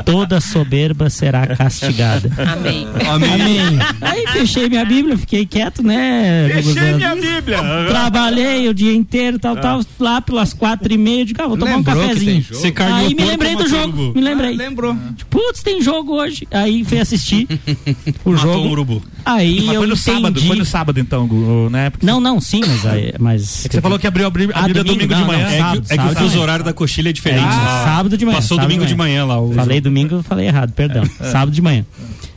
[0.06, 2.30] toda soberba será castigada.
[2.52, 2.88] Amém.
[3.10, 3.80] Amém.
[4.02, 6.50] Aí fechei minha Bíblia, fiquei quieto, né?
[6.54, 7.60] Fechei Minha Bíblia.
[7.88, 11.78] Trabalhei o dia inteiro, tal, tal, lá pelas quatro e meia, de ah, vou tomar
[11.78, 12.44] Lembrou um que cafezinho.
[12.50, 14.16] Você Aí me lembrei do jogo, urubu?
[14.20, 14.56] me lembrei.
[14.56, 14.96] Lembrou.
[15.30, 16.48] Putz, tem jogo hoje.
[16.52, 17.48] Aí fui assistir
[18.26, 18.68] o Matou jogo.
[18.68, 19.02] um urubu.
[19.26, 20.02] Aí Mas eu foi no entendi.
[20.02, 21.30] sábado, foi no sábado então,
[21.72, 21.90] né?
[21.90, 24.56] Porque Não, não, sim, mas aí, mas É que você falou que abriu a Bíblia,
[24.56, 25.44] a Ah, domingo, domingo, de não, manhã.
[25.48, 26.44] não, É sábado, que, é que o sábado fuso de manhã.
[26.44, 27.44] horário da coxilha é diferente.
[27.48, 28.36] É, sábado de manhã.
[28.38, 29.36] Passou domingo de manhã lá.
[29.56, 31.04] Falei domingo, falei errado, perdão.
[31.32, 31.86] Sábado de manhã.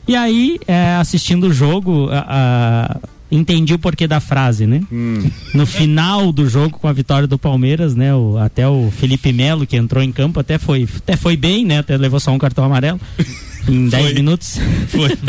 [0.09, 2.97] E aí, é, assistindo o jogo, a- a-
[3.31, 4.83] entendi o porquê da frase, né?
[5.55, 8.15] No final do jogo, com a vitória do Palmeiras, né?
[8.15, 11.79] O, até o Felipe Melo, que entrou em campo, até foi, até foi bem, né?
[11.79, 13.01] Até levou só um cartão amarelo.
[13.68, 14.59] Em 10 minutos.
[14.88, 15.11] Foi.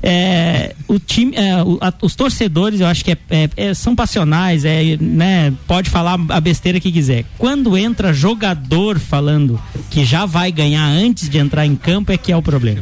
[0.00, 3.96] É, o time, é, o- a- os torcedores, eu acho que é- é- é- são
[3.96, 7.24] passionais, é, né, pode falar a besteira que quiser.
[7.36, 12.30] Quando entra jogador falando que já vai ganhar antes de entrar em campo, é que
[12.30, 12.80] é o problema.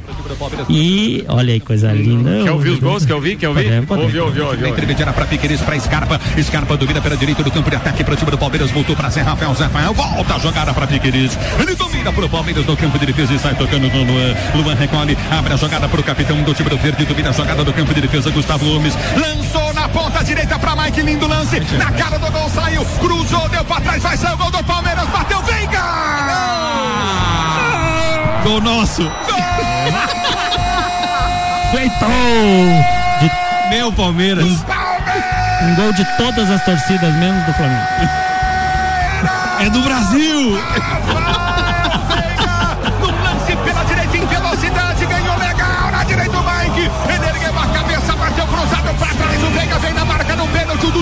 [0.68, 2.42] E olha aí, coisa linda.
[2.44, 3.07] Quer ouvir os gols?
[3.07, 3.37] Quer ouvir?
[3.37, 3.72] Quer ouvir?
[3.88, 4.68] Ouviu, ouviu, ouviu.
[4.68, 6.20] Intermediária para Piqueires, para Scarpa.
[6.42, 8.70] Scarpa domina pela direita do campo de ataque para o time do Palmeiras.
[8.70, 9.55] Voltou para Zé Rafael.
[9.55, 11.37] Zé Rafael volta a jogada para Piqueires.
[11.61, 14.35] Ele domina para o Palmeiras no campo de defesa e sai tocando no Luan.
[14.55, 17.05] Luan recolhe, abre a jogada para o capitão do time do Verde.
[17.05, 18.95] Domina a jogada do campo de defesa, Gustavo Gomes.
[19.17, 21.03] Lançou na ponta direita para Mike.
[21.03, 21.61] Lindo lance.
[21.79, 22.85] Na cara do gol saiu.
[23.01, 24.03] Cruzou, deu para trás.
[24.03, 25.07] Vai sair o gol do Palmeiras.
[25.09, 25.83] Bateu, Veiga!
[28.45, 29.11] Gol nosso.
[31.73, 32.07] Feito!
[33.21, 34.45] De- Meu Palmeiras.
[35.62, 37.87] um gol de todas as torcidas, menos do Flamengo.
[39.61, 40.59] É do Brasil.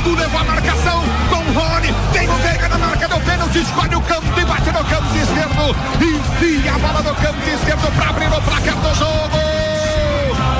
[0.04, 1.94] Dudu levou a marcação com o Rony.
[2.12, 5.76] Tem o Veiga na marca do pênalti, escolhe o campo e bate no campo esquerdo.
[5.98, 9.38] Enfia a bola no campo esquerdo pra abrir o placar do jogo.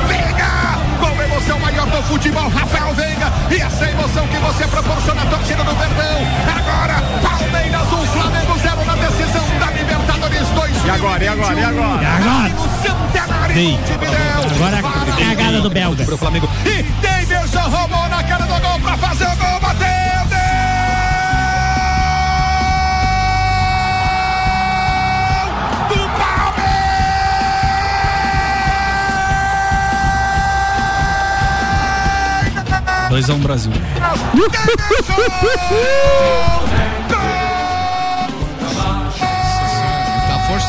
[0.08, 3.30] Veiga, com emoção maior do futebol, Rafael Veiga.
[3.50, 6.26] E essa emoção que você proporciona à torcida do Verdão.
[6.56, 10.84] Agora, Palmeiras 1, Flamengo 0 na decisão da Libertadores 2.
[10.86, 12.02] E agora, e agora, e agora?
[12.02, 12.48] E agora?
[12.48, 13.72] No centenário Dei.
[13.72, 14.44] Montevidéu.
[14.54, 16.04] Agora a cagada do belga.
[16.04, 16.48] Pro Flamengo.
[16.64, 18.03] E Davidson roubou
[19.06, 19.60] fazer o gol.
[19.60, 20.38] Bateu, deu!
[25.88, 26.08] Do
[33.10, 33.72] Dois a um Brasil.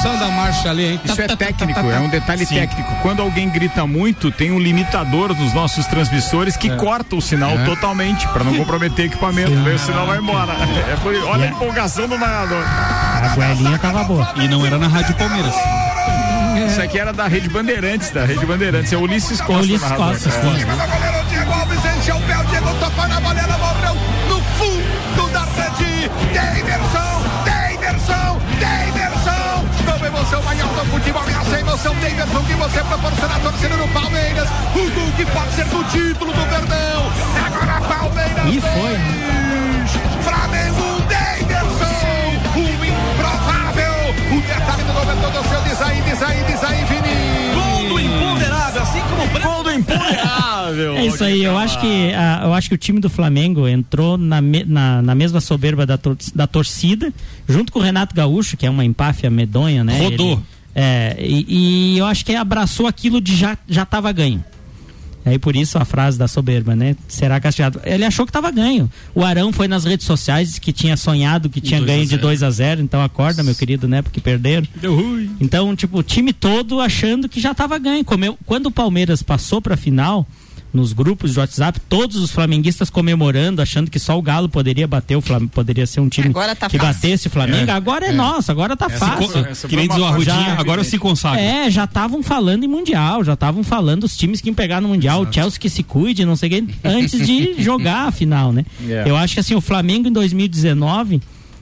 [0.06, 1.02] Tá forçando a marcha ali, hein?
[1.04, 2.94] Isso é técnico, é um detalhe técnico.
[3.02, 7.64] Quando alguém grita muito, tem um limitador dos nossos transmissores que corta o sinal É.
[7.66, 9.52] totalmente, pra não comprometer equipamento.
[9.64, 10.54] Daí o sinal vai embora.
[10.54, 12.64] É por olha a empolgação do narrador.
[12.64, 14.32] A goelinha tava boa.
[14.36, 15.56] E não era na Rádio Palmeiras.
[16.70, 18.94] Isso aqui era da Rede Bandeirantes, da Rede Bandeirantes.
[18.94, 19.54] É o Ulisses Costa.
[19.54, 19.92] É Ulisses.
[19.92, 20.32] Costa, É.
[20.32, 20.66] sim.
[21.30, 23.48] Diego Alves encheu o pé, o Diego tocou na morreu
[24.30, 26.10] no fundo da rede.
[30.26, 34.50] Emoção maior do futebol, e essa emoção Daverson que você proporciona à torcida do Palmeiras.
[34.74, 37.12] O gol que pode ser do título do Verdão.
[37.46, 38.46] Agora Palmeiras.
[38.48, 39.92] E foi, dois,
[40.24, 40.95] Flamengo,
[45.16, 47.56] detalhe do governo do seu design, design, design, Vini.
[47.56, 50.94] Gol do imponderável, assim como o Gol do imponderável.
[50.94, 53.68] o É isso aí, eu acho que a, eu acho que o time do Flamengo
[53.68, 57.14] entrou na, me- na, na mesma soberba da, tor- da torcida,
[57.48, 60.00] junto com o Renato Gaúcho, que é uma empáfia medonha, né?
[60.00, 60.34] Rodou.
[60.34, 60.42] Ele-
[60.78, 64.44] é, e, e eu acho que abraçou aquilo de já já tava ganho.
[65.26, 66.96] Aí por isso a frase da soberba, né?
[67.08, 67.82] Será castigado.
[67.84, 68.90] Ele achou que tava ganho.
[69.16, 72.10] O Arão foi nas redes sociais que tinha sonhado que tinha 2 a ganho de
[72.12, 72.22] 0.
[72.22, 74.02] 2 a 0 então acorda, meu querido, né?
[74.04, 74.68] Porque perderam.
[74.76, 75.36] Deu ruim.
[75.40, 78.06] Então, tipo, o time todo achando que já estava ganho.
[78.06, 80.28] Comeu- Quando o Palmeiras passou para a final,
[80.76, 85.16] nos grupos de WhatsApp, todos os flamenguistas comemorando, achando que só o Galo poderia bater
[85.16, 86.94] o Flamengo, poderia ser um time Agora tá que fácil.
[86.94, 87.72] batesse o Flamengo.
[87.72, 89.30] Agora é, nosso, agora tá fácil.
[89.30, 91.42] co- essa Que nem diz o uma Arrudinha, agora se consagra.
[91.42, 94.90] É, já estavam falando em Mundial, já estavam falando os times que iam pegar no
[94.90, 98.52] Mundial, o Chelsea que se cuide, não sei o que, antes de jogar a final,
[98.52, 98.66] né?
[98.84, 99.10] Yeah.
[99.10, 101.22] Eu acho que assim, o Flamengo em 2019,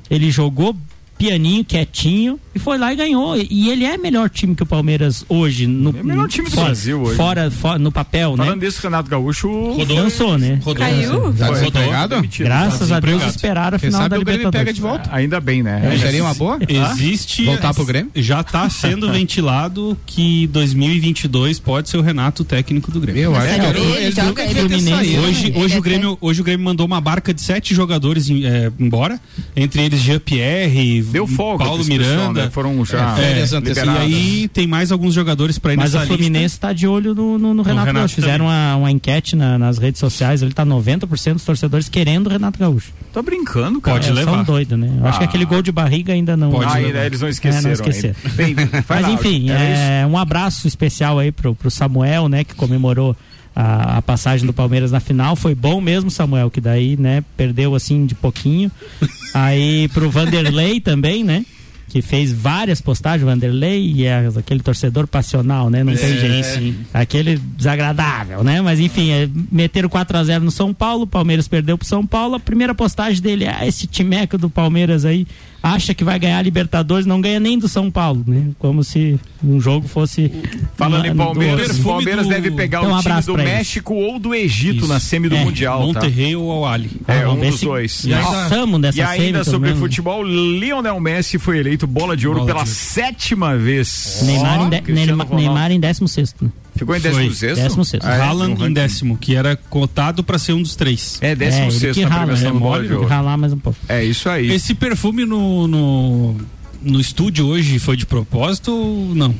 [0.10, 0.76] ele jogou
[1.18, 3.36] pianinho, quietinho, e foi lá e ganhou.
[3.38, 5.66] E, ele é melhor time que o Palmeiras hoje.
[5.68, 7.16] No, É o melhor time do fora, Brasil hoje.
[7.16, 8.66] Fora, fora- no papel, Falando né?
[8.66, 9.50] disso, Renato Gaúcho.
[9.88, 10.60] Dançou, né?
[10.64, 10.76] Rodou.
[10.76, 11.34] Caiu?
[11.34, 12.24] Tá Rodou.
[12.40, 14.66] Graças a Deus esperaram a final da sabe o Grêmio Libertadores.
[14.66, 15.10] pega de volta.
[15.16, 15.98] Ainda bem, né?
[16.00, 16.60] Seria uma boa?
[16.68, 17.46] Existe.
[17.46, 18.12] Voltar pro Grêmio?
[18.16, 23.22] Já está sendo ventilado que 2022 pode ser o Renato o técnico do Grêmio.
[23.22, 25.18] Eu acho Sério, que ele eles joga- nunca ele-.
[25.20, 28.46] Hoje, hoje, é o Grêmio, hoje o Grêmio mandou uma barca de sete jogadores em-
[28.46, 29.20] é, embora,
[29.56, 32.44] entre eles Jean-Pierre, Deu folga Paulo Miranda.
[32.46, 32.50] né?
[32.52, 34.02] Foram já É, férias e antecipadas.
[34.02, 37.38] aí tem mais alguns jogadores para ir Mas o nessa Fluminense está de olho no,
[37.38, 38.16] no- no Renato, Renato Gaúcho.
[38.16, 42.30] Fizeram uma, uma enquete na- nas redes sociais, ele tá 90% dos torcedores querendo o
[42.30, 42.92] Renato Gaúcho.
[43.14, 43.98] Tá brincando, cara.
[44.00, 44.32] Pode é, levar.
[44.34, 44.90] São doido, né?
[45.00, 45.28] Eu acho que Ah.
[45.28, 46.52] aquele gol de barriga ainda não.
[46.52, 46.88] Pode Ah, levar.
[46.88, 47.60] ainda eles não esqueceram.
[47.60, 48.16] É, não esqueceram.
[48.36, 48.56] Bem,
[48.90, 53.16] Mas lá, enfim, é, um abraço especial aí pro, pro Samuel, né, que comemorou
[53.56, 55.36] a, a passagem do Palmeiras na final.
[55.36, 58.72] Foi bom mesmo, Samuel, que daí, né, perdeu assim de pouquinho.
[59.34, 61.46] aí pro Vanderlei também, né?
[61.88, 65.84] Que fez várias postagens, Vanderlei, e é aquele torcedor passional, né?
[65.84, 66.76] Não tem jeito.
[66.92, 68.62] Aquele desagradável, né?
[68.62, 72.34] Mas enfim, é, meteram 4x0 no São Paulo, o Palmeiras perdeu pro São Paulo.
[72.36, 75.28] A primeira postagem dele é: ah, esse timeco do Palmeiras aí
[75.64, 78.50] acha que vai ganhar a Libertadores, não ganha nem do São Paulo, né?
[78.60, 80.30] Como se um jogo fosse.
[80.76, 83.54] Falando em Palmeiras, o Palmeiras do- deve pegar Então, um o time do pra eles.
[83.56, 85.86] México ou do Egito na semi do É, Mundial, tá?
[85.86, 86.92] Monterrey ou Al Ali.
[87.08, 88.06] É, Ah, um dos se dois.
[88.06, 89.80] Passamos dessa E ainda sobre menos.
[89.80, 94.20] futebol, Lionel Messi foi eleito bola de ouro Bola pela de sétima vez.
[94.24, 95.28] Neymar, em de, Neymar.
[95.34, 96.50] Neymar em 16 né?
[96.76, 97.12] Ficou em Foi.
[97.12, 98.06] 16 Décimo sexto.
[98.06, 98.22] Ah, é?
[98.22, 101.18] Haaland No em décimo, que era cotado para ser um dos três.
[101.22, 102.52] É, É, 16 ele que rala, né?
[102.52, 103.78] bola Mole, de ralar mais um pouco.
[103.88, 104.52] É isso aí.
[104.52, 106.36] Esse perfume no, no,
[106.82, 109.34] no estúdio hoje foi de propósito ou não?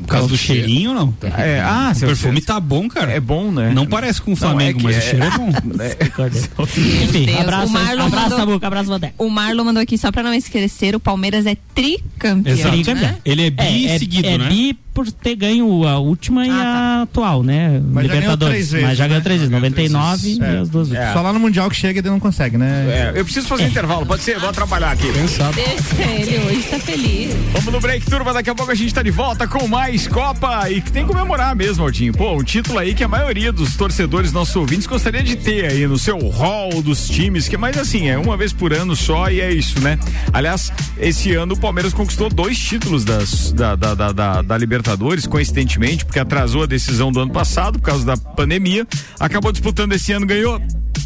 [0.00, 1.14] Por causa do cheirinho, não?
[1.36, 3.12] É, ah, O perfume tá bom, cara.
[3.12, 3.70] É bom, né?
[3.74, 5.50] Não parece com o Não, Flamengo, é que mas é- o cheiro é bom.
[7.04, 9.14] Enfim, Deus, abraço, o Marlon abraço, mandou- abraço, Vandeco.
[9.24, 12.54] O Marlon mandou aqui, só pra não esquecer, o Palmeiras é tricampeão.
[12.54, 12.94] Exato.
[12.94, 13.18] Né?
[13.26, 14.48] Ele é bi é, seguido, é né?
[14.48, 17.68] bi por ter ganho a última e Ah, a atual, né?
[17.70, 18.52] Mas já ganhou Libertadores.
[18.54, 19.24] três vezes, mas já ganhou né?
[19.24, 20.38] três vezes, Já ganhou três 99 vezes.
[20.38, 20.60] e É.
[20.60, 21.04] as duas vezes.
[21.04, 21.12] É.
[21.12, 23.12] Só lá no Mundial que chega e ele não consegue, né?
[23.14, 24.38] É, eu preciso fazer um intervalo, pode ser?
[24.38, 25.10] Vou trabalhar aqui.
[25.12, 25.50] Deixa
[25.98, 27.32] ele hoje, tá feliz.
[27.52, 28.32] Vamos no break, turma.
[28.32, 31.08] Daqui a pouco a gente tá de volta com mais Copa e que tem que
[31.12, 32.12] comemorar mesmo, Aldinho.
[32.12, 35.86] Pô, um título aí que a maioria dos torcedores, nossos ouvintes, gostaria de ter aí
[35.86, 39.40] no seu hall dos times, que mais assim, é uma vez por ano só e
[39.40, 39.98] é isso, né?
[40.32, 44.89] Aliás, esse ano o Palmeiras conquistou dois títulos das, da, da, da, da- da Libertadores,
[45.26, 48.86] coincidentemente, porque atrasou a decisão do ano passado por causa da pandemia.
[49.18, 50.60] Acabou disputando esse ano, ganhou.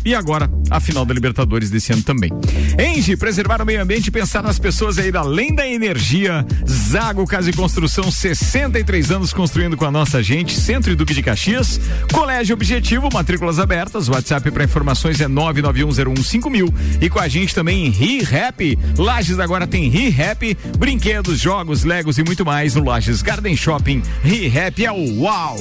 [0.04, 2.30] E agora, a final da Libertadores desse ano também.
[2.78, 6.44] Engie, preservar o meio ambiente e pensar nas pessoas aí além da energia.
[6.68, 10.52] Zago Casa e Construção, 63 anos construindo com a nossa gente.
[10.60, 11.80] Centro e Duque de Caxias.
[12.12, 14.06] Colégio Objetivo, matrículas abertas.
[14.06, 16.74] WhatsApp para informações é 991015000.
[17.00, 18.78] E com a gente também ReHap.
[18.98, 24.02] Lages agora tem ReHap, brinquedos, jogos, legos e muito mais no Lages Garden Shopping.
[24.22, 25.56] ReHap é o uau!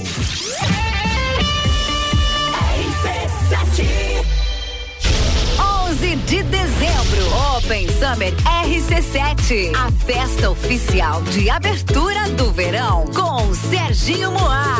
[5.89, 8.31] 11 de dezembro, Open Summer
[8.65, 14.77] RC7, a festa oficial de abertura do verão com Serginho Moá.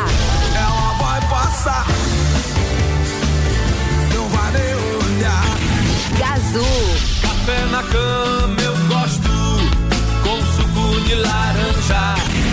[0.54, 1.86] Ela vai passar,
[4.14, 5.44] não vai nem olhar.
[6.18, 6.64] Gazu,
[7.20, 9.30] Café na cama eu gosto,
[10.22, 12.33] com suco de laranja.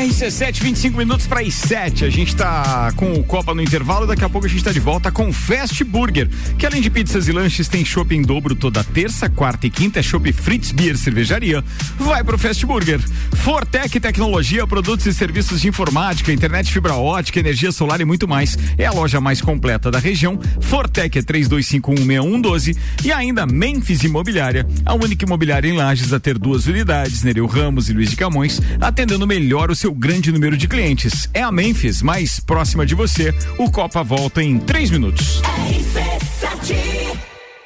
[0.00, 2.04] RC7, 25 minutos para as 7.
[2.04, 4.06] A gente tá com o Copa no intervalo.
[4.06, 6.88] Daqui a pouco a gente tá de volta com o Fast Burger, que além de
[6.88, 9.98] pizzas e lanches, tem shopping em dobro toda terça, quarta e quinta.
[9.98, 11.62] É shopping Fritz Beer Cervejaria.
[11.98, 13.00] Vai pro Fast Burger.
[13.36, 18.56] Fortec Tecnologia, produtos e serviços de informática, internet fibra ótica, energia solar e muito mais.
[18.78, 20.38] É a loja mais completa da região.
[20.60, 26.66] Fortec é 32516112 e ainda Memphis Imobiliária, a única imobiliária em Lages a ter duas
[26.66, 31.26] unidades, Nereu Ramos e Luiz de Camões, atendendo melhor o seu grande número de clientes.
[31.32, 33.34] É a Memphis, mais próxima de você.
[33.56, 35.40] O Copa volta em três minutos.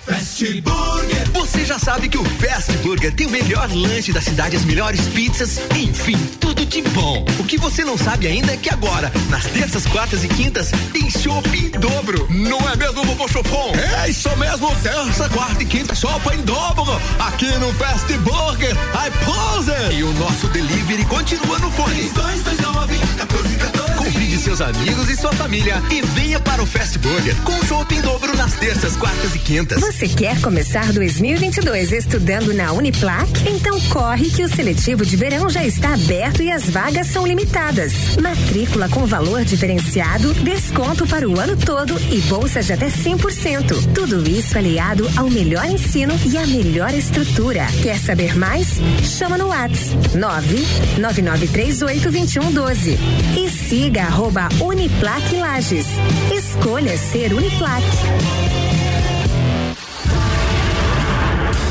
[0.06, 1.23] Fast Burger.
[1.44, 5.02] Você já sabe que o Fast Burger tem o melhor lanche da cidade, as melhores
[5.08, 7.22] pizzas, enfim, tudo de bom.
[7.38, 11.10] O que você não sabe ainda é que agora, nas terças, quartas e quintas, tem
[11.10, 12.26] chopp em dobro.
[12.30, 13.74] Não é mesmo, vovô Chopon?
[14.02, 16.98] É isso mesmo, terça, quarta e quinta, chopp em dobro.
[17.18, 19.94] Aqui no Fast Burger, I pose.
[19.94, 22.08] E o nosso delivery continua no fone.
[22.08, 23.83] 229 1414.
[24.14, 28.00] Convide seus amigos e sua família e venha para o Fast Burger com chopp em
[28.00, 29.80] dobro nas terças, quartas e quintas.
[29.80, 33.28] Você quer começar 2022 estudando na Uniplac?
[33.44, 38.16] Então corre que o seletivo de verão já está aberto e as vagas são limitadas.
[38.22, 43.94] Matrícula com valor diferenciado, desconto para o ano todo e bolsa de até 100%.
[43.94, 47.66] Tudo isso aliado ao melhor ensino e à melhor estrutura.
[47.82, 48.78] Quer saber mais?
[49.02, 49.64] Chama no WhatsApp
[51.00, 52.96] 999382112
[53.36, 55.86] e siga arroba Uniplac Lages.
[56.30, 57.82] Escolha ser Uniplac.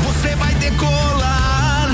[0.02, 1.90] Você vai decolar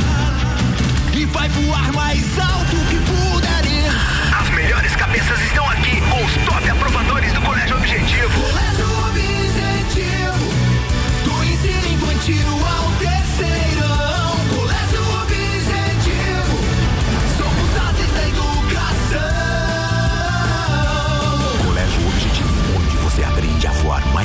[1.13, 3.93] e vai voar mais alto que puder ir.
[4.41, 8.41] As melhores cabeças estão aqui com os top aprovadores do Colégio Objetivo.
[8.41, 10.45] Colégio Objetivo,
[11.25, 12.80] do ensino infantil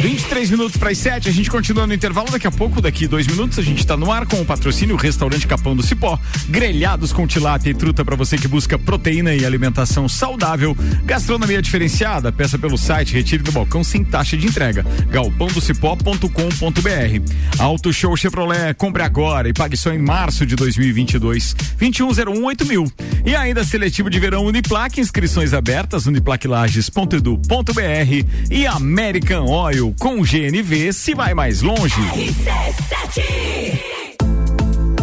[0.00, 2.30] 23 minutos para as 7, a gente continua no intervalo.
[2.30, 5.46] Daqui a pouco, daqui dois minutos, a gente está no ar com o patrocínio Restaurante
[5.46, 6.18] Capão do Cipó.
[6.48, 10.76] Grelhados com tilápia e truta para você que busca proteína e alimentação saudável.
[11.04, 14.84] Gastronomia diferenciada, peça pelo site, retire do balcão sem taxa de entrega.
[15.08, 17.58] galpãodocipó.com.br.
[17.58, 21.56] Auto Show Chevrolet, compre agora e pague só em março de 2022.
[21.80, 22.92] 21018000.
[23.24, 29.61] E ainda seletivo de verão Uniplac, inscrições abertas, uniplaclages.edu.br e American Oil
[29.96, 31.94] com GNV se vai mais longe.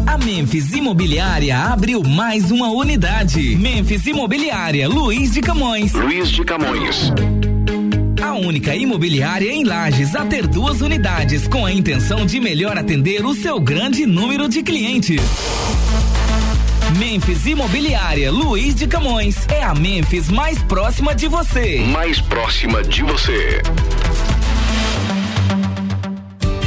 [0.05, 3.55] A Memphis Imobiliária abriu mais uma unidade.
[3.55, 5.93] Memphis Imobiliária, Luiz de Camões.
[5.93, 7.13] Luiz de Camões.
[8.21, 13.25] A única imobiliária em Lages a ter duas unidades com a intenção de melhor atender
[13.25, 15.21] o seu grande número de clientes.
[16.97, 21.79] Memphis Imobiliária Luiz de Camões é a Memphis mais próxima de você.
[21.79, 23.61] Mais próxima de você.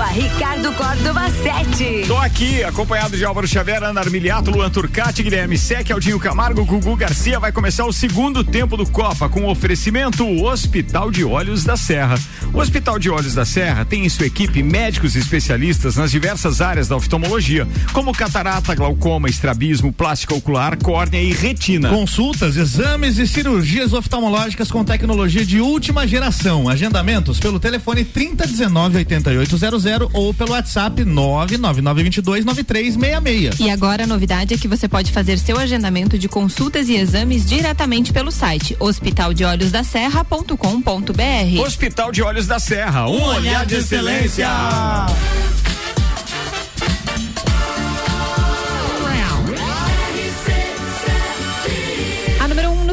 [0.00, 0.14] arroba
[0.60, 2.04] Ricardo Córdova 7.
[2.06, 6.94] Tô aqui, acompanhado de Álvaro Xavier, Ana Armiliato, Luan Turcati, Guilherme Sec, Aldinho Camargo, Gugu
[6.96, 7.40] Garcia.
[7.40, 12.18] Vai começar o segundo tempo do Copa com o oferecimento Hospital de Olhos da Serra.
[12.52, 16.88] O Hospital de Olhos da Serra tem em sua equipe médicos especialistas nas diversas áreas
[16.88, 21.88] da oftalmologia, como catarata, glaucoma, estrabismo, plástica ocular, córnea e retina.
[21.88, 26.68] Consultas, exames e cirurgias oftalmológicas com tecnologia de última geração.
[26.68, 33.60] Agendamentos pelo telefone 3019 8800 ou pelo WhatsApp 99922 9366.
[33.60, 37.44] E agora a novidade é que você pode fazer seu agendamento de consultas e exames
[37.46, 41.60] diretamente pelo site hospitaldeolhosdaserra.com.br.
[41.64, 44.46] Hospital de Olhos da Serra, um, olhar de excelência.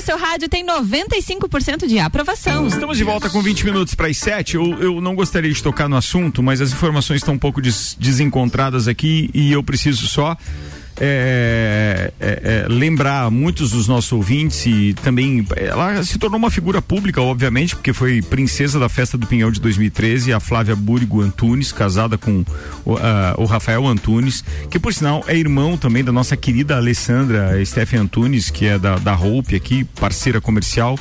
[0.08, 2.66] Seu rádio tem 95% de aprovação.
[2.66, 4.56] Estamos de volta com 20 minutos para as 7.
[4.56, 7.94] Eu, eu não gostaria de tocar no assunto, mas as informações estão um pouco des,
[8.00, 10.38] desencontradas aqui e eu preciso só.
[11.00, 16.82] É, é, é, lembrar muitos dos nossos ouvintes e também ela se tornou uma figura
[16.82, 21.72] pública, obviamente, porque foi princesa da festa do Pinhão de 2013, a Flávia Búrigo Antunes,
[21.72, 22.44] casada com
[22.84, 22.98] o, uh,
[23.38, 28.50] o Rafael Antunes, que por sinal é irmão também da nossa querida Alessandra Stephen Antunes,
[28.50, 30.98] que é da, da Hope aqui, parceira comercial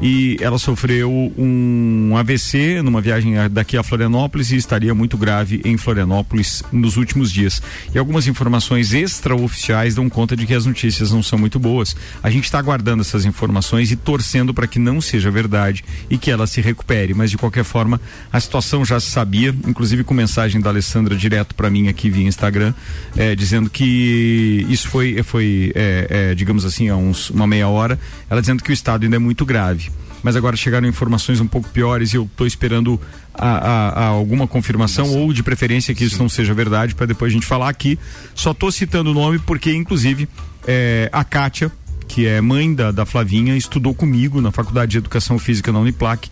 [0.00, 5.76] e ela sofreu um AVC numa viagem daqui a Florianópolis e estaria muito grave em
[5.76, 7.60] Florianópolis nos últimos dias.
[7.92, 11.96] E algumas informações extraoficiais dão conta de que as notícias não são muito boas.
[12.22, 16.30] A gente está aguardando essas informações e torcendo para que não seja verdade e que
[16.30, 17.12] ela se recupere.
[17.12, 18.00] Mas de qualquer forma,
[18.32, 22.26] a situação já se sabia, inclusive com mensagem da Alessandra direto para mim aqui via
[22.26, 22.72] Instagram,
[23.16, 27.98] eh, dizendo que isso foi, foi eh, eh, digamos assim, há uns, uma meia hora,
[28.30, 29.87] ela dizendo que o estado ainda é muito grave
[30.22, 33.00] mas agora chegaram informações um pouco piores e eu estou esperando
[33.34, 37.32] a, a, a alguma confirmação ou de preferência que isso não seja verdade para depois
[37.32, 37.98] a gente falar aqui.
[38.34, 40.28] Só estou citando o nome porque, inclusive,
[40.66, 41.70] é, a Kátia,
[42.06, 46.28] que é mãe da, da Flavinha, estudou comigo na Faculdade de Educação Física na Uniplac.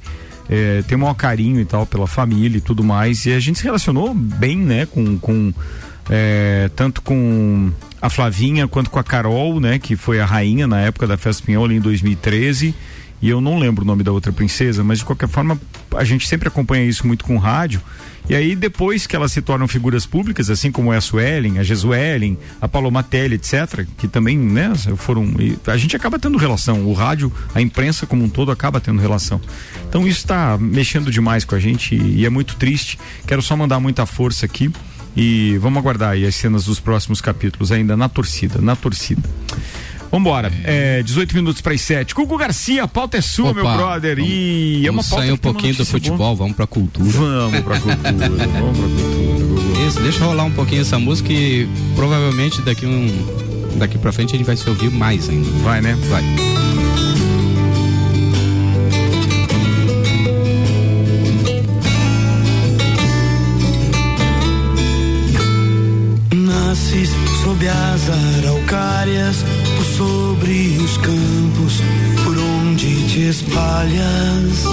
[0.48, 3.26] É, tem um maior carinho e tal pela família e tudo mais.
[3.26, 5.18] E a gente se relacionou bem, né, com.
[5.18, 5.52] com
[6.08, 10.80] é, tanto com a Flavinha quanto com a Carol, né, que foi a rainha na
[10.80, 12.72] época da Festa Pinhol em 2013
[13.20, 15.58] e eu não lembro o nome da outra princesa, mas de qualquer forma
[15.96, 17.80] a gente sempre acompanha isso muito com rádio.
[18.28, 21.62] E aí depois que elas se tornam figuras públicas, assim como é a Suelen, a
[21.62, 25.32] Jesuelen, a Palomatelli, etc, que também, né, foram,
[25.66, 29.40] a gente acaba tendo relação, o rádio, a imprensa como um todo acaba tendo relação.
[29.88, 32.98] Então isso está mexendo demais com a gente e, e é muito triste.
[33.26, 34.72] Quero só mandar muita força aqui
[35.16, 39.22] e vamos aguardar aí as cenas dos próximos capítulos ainda na torcida, na torcida.
[40.10, 40.52] Vambora.
[40.64, 42.14] É, 18 minutos para as 7.
[42.14, 44.16] Gugu Garcia, a pauta é sua, Opa, meu brother.
[44.16, 46.34] Vamos, e é uma vamos pauta sair um pouquinho do futebol, boa.
[46.34, 47.10] vamos pra cultura.
[47.10, 49.86] Vamos pra cultura, vamos pra cultura.
[49.86, 53.46] Isso, deixa rolar um pouquinho essa música e provavelmente daqui um
[53.78, 55.48] daqui pra frente a gente vai se ouvir mais ainda.
[55.62, 55.96] Vai, né?
[56.08, 56.22] Vai.
[66.34, 67.10] Nasces
[67.42, 68.10] sob as
[68.44, 69.44] araucárias,
[70.46, 71.82] sobre os campos,
[72.22, 74.64] por onde te espalhas.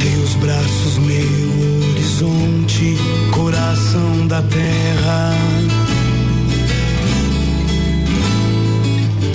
[0.00, 2.96] Teus braços, meu horizonte,
[3.30, 5.34] coração da terra.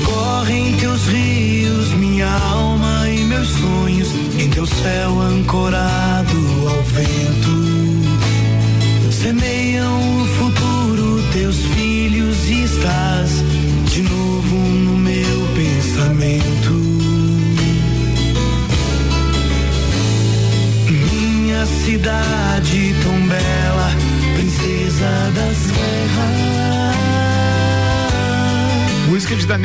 [0.03, 4.07] Correm teus rios, minha alma e meus sonhos,
[4.39, 6.38] em teu céu ancorado
[6.69, 7.69] ao vento
[9.11, 11.68] semeiam o futuro teus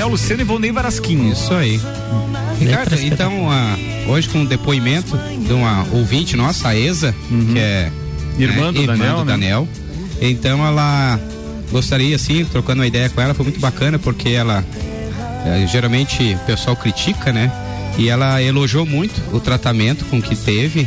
[0.05, 1.31] Daniel Lucena e Volney Varasquim.
[1.31, 1.81] Isso aí.
[2.61, 3.75] Ricardo, então, ah,
[4.07, 7.15] hoje com o depoimento de uma ouvinte nossa, a Eza,
[7.53, 7.91] que é
[8.39, 9.25] Irmã do Daniel, né?
[9.25, 9.69] Daniel.
[10.21, 11.19] Então ela
[11.71, 14.63] gostaria, assim, trocando uma ideia com ela, foi muito bacana porque ela
[15.47, 17.51] eh, geralmente o pessoal critica, né?
[17.97, 20.87] E ela elogiou muito o tratamento com que teve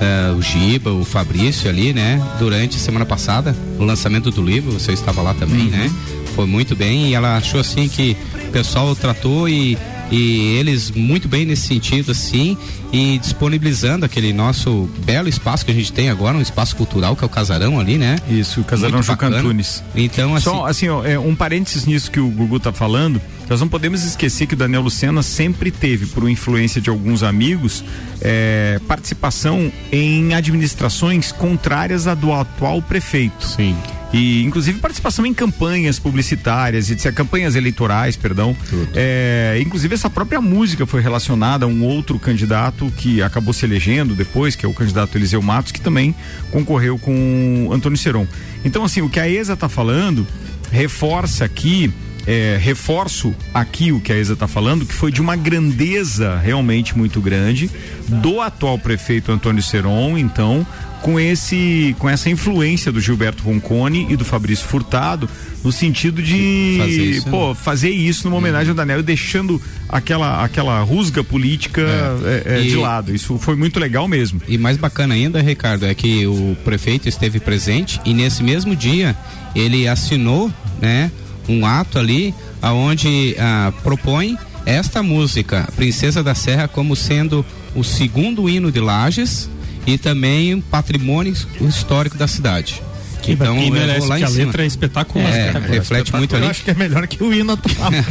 [0.00, 2.22] eh, o Giba, o Fabrício ali, né?
[2.38, 5.90] Durante a semana passada, o lançamento do livro, você estava lá também, né?
[6.34, 8.16] Foi muito bem e ela achou assim que
[8.48, 9.78] o pessoal tratou e
[10.10, 12.56] e eles muito bem nesse sentido assim
[12.92, 17.24] e disponibilizando aquele nosso belo espaço que a gente tem agora, um espaço cultural que
[17.24, 18.16] é o Casarão ali, né?
[18.28, 19.38] Isso, o Casarão Muito Juca bacana.
[19.38, 19.82] Antunes.
[19.94, 23.60] Então, assim, Só assim, ó, é, um parênteses nisso que o Gugu tá falando, nós
[23.60, 27.84] não podemos esquecer que o Daniel Lucena sempre teve, por influência de alguns amigos,
[28.20, 33.44] é, participação em administrações contrárias à do atual prefeito.
[33.44, 33.74] Sim.
[34.14, 38.56] E inclusive participação em campanhas publicitárias, etc, campanhas eleitorais, perdão.
[38.94, 44.14] É, inclusive essa própria música foi relacionada a um outro candidato que acabou se elegendo
[44.14, 46.14] depois, que é o candidato Eliseu Matos, que também
[46.52, 48.24] concorreu com Antônio Seron.
[48.64, 50.24] Então, assim, o que a ESA está falando
[50.70, 51.92] reforça aqui.
[52.26, 56.96] é, reforço aqui o que a Isa está falando, que foi de uma grandeza realmente
[56.96, 57.70] muito grande
[58.08, 60.66] do atual prefeito Antônio Seron, então,
[61.04, 65.28] com esse com essa influência do Gilberto Roncone e do Fabrício Furtado
[65.62, 67.54] no sentido de Fazer isso, pô, né?
[67.54, 71.82] fazer isso numa homenagem ao Daniel deixando aquela aquela rusga política
[72.24, 73.14] é, é, E- de lado.
[73.14, 74.40] Isso foi muito legal mesmo.
[74.48, 79.14] E mais bacana ainda, Ricardo, é que o prefeito esteve presente e nesse mesmo dia
[79.54, 80.50] ele assinou,
[80.80, 81.12] né,
[81.46, 87.44] um ato ali aonde ah, propõe esta música Princesa da Serra como sendo
[87.74, 89.50] o segundo hino de Lages
[89.86, 92.82] e também patrimônio histórico da cidade.
[93.24, 94.44] Que então, eu merece, lá em a cima.
[94.46, 95.26] letra é espetacular.
[95.26, 96.44] É, Espetacular, reflete muito ali.
[96.44, 98.04] Eu acho que é melhor que o hino atualmente.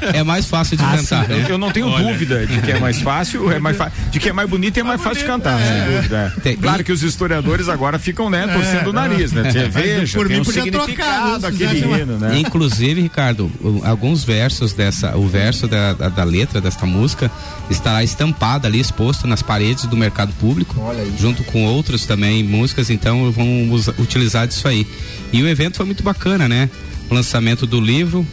[0.14, 1.32] É mais fácil de Ah, cantar, sim.
[1.32, 1.46] né?
[1.48, 2.04] Eu, não tenho Olha.
[2.12, 4.80] dúvida de que é mais fácil, é mais fa- de que é mais bonito e
[4.80, 6.34] é mais fácil de cantar, sem dúvida.
[6.44, 6.56] é.
[6.56, 9.50] Claro que os historiadores agora ficam, né, torcendo o nariz, né?
[9.50, 12.38] Você veja, por tem mim um podia trocar, aquele uma- hino, né?
[12.38, 13.50] Inclusive, Ricardo,
[13.84, 17.30] alguns versos dessa, o verso da, da, da letra desta música
[17.70, 20.74] estará estampada ali, exposto nas paredes do mercado público,
[21.18, 24.86] junto com outros também músicas, então vamos utilizar disso aí.
[25.32, 26.68] E o evento foi muito bacana, né?
[27.10, 28.26] O lançamento do livro,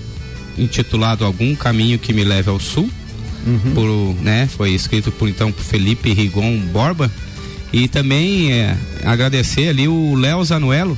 [0.58, 2.90] intitulado Algum Caminho que Me Leve ao Sul,
[3.74, 3.88] por,
[4.22, 4.48] né?
[4.48, 7.12] Foi escrito por então por Felipe Rigon Borba.
[7.72, 10.98] E também é, agradecer ali o Léo Zanuelo,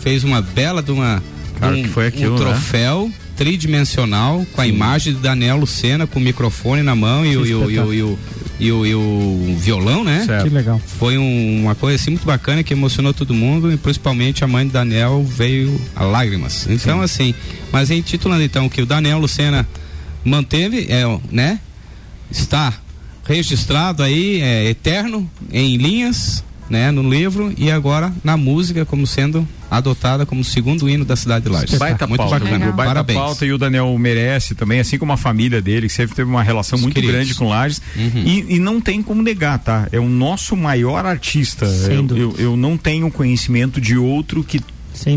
[0.00, 1.22] fez uma bela de uma
[1.58, 2.44] Claro um, que foi aquilo, um né?
[2.44, 7.46] troféu tridimensional com a imagem de Daniel Lucena com o microfone na mão e o,
[7.46, 8.18] e o, e o,
[8.60, 10.24] e o, e o- violão, né?
[10.42, 10.80] Que legal.
[10.98, 14.66] Foi um- uma coisa assim muito bacana que emocionou todo mundo e principalmente a mãe
[14.66, 16.66] do Daniel veio a lágrimas.
[16.68, 17.34] Então, assim,
[17.72, 19.66] mas intitulando então que o Daniel Lucena
[20.24, 21.02] manteve, é,
[21.32, 21.58] né?
[22.30, 22.72] Está
[23.24, 26.92] registrado aí, é, eterno, em linhas, né?
[26.92, 31.50] No livro e agora na música como sendo adotada como segundo hino da cidade de
[31.50, 31.78] Lages.
[31.78, 32.58] Baita muito pauta, bacana.
[32.66, 33.18] Gugu, baita Parabéns.
[33.18, 36.42] pauta e o Daniel merece também, assim como a família dele, que sempre teve uma
[36.42, 37.14] relação muito queridos.
[37.14, 37.82] grande com Lages.
[37.96, 38.22] Uhum.
[38.24, 39.88] E, e não tem como negar, tá?
[39.90, 41.66] É o nosso maior artista.
[41.66, 44.60] Sem Eu, eu, eu não tenho conhecimento de outro que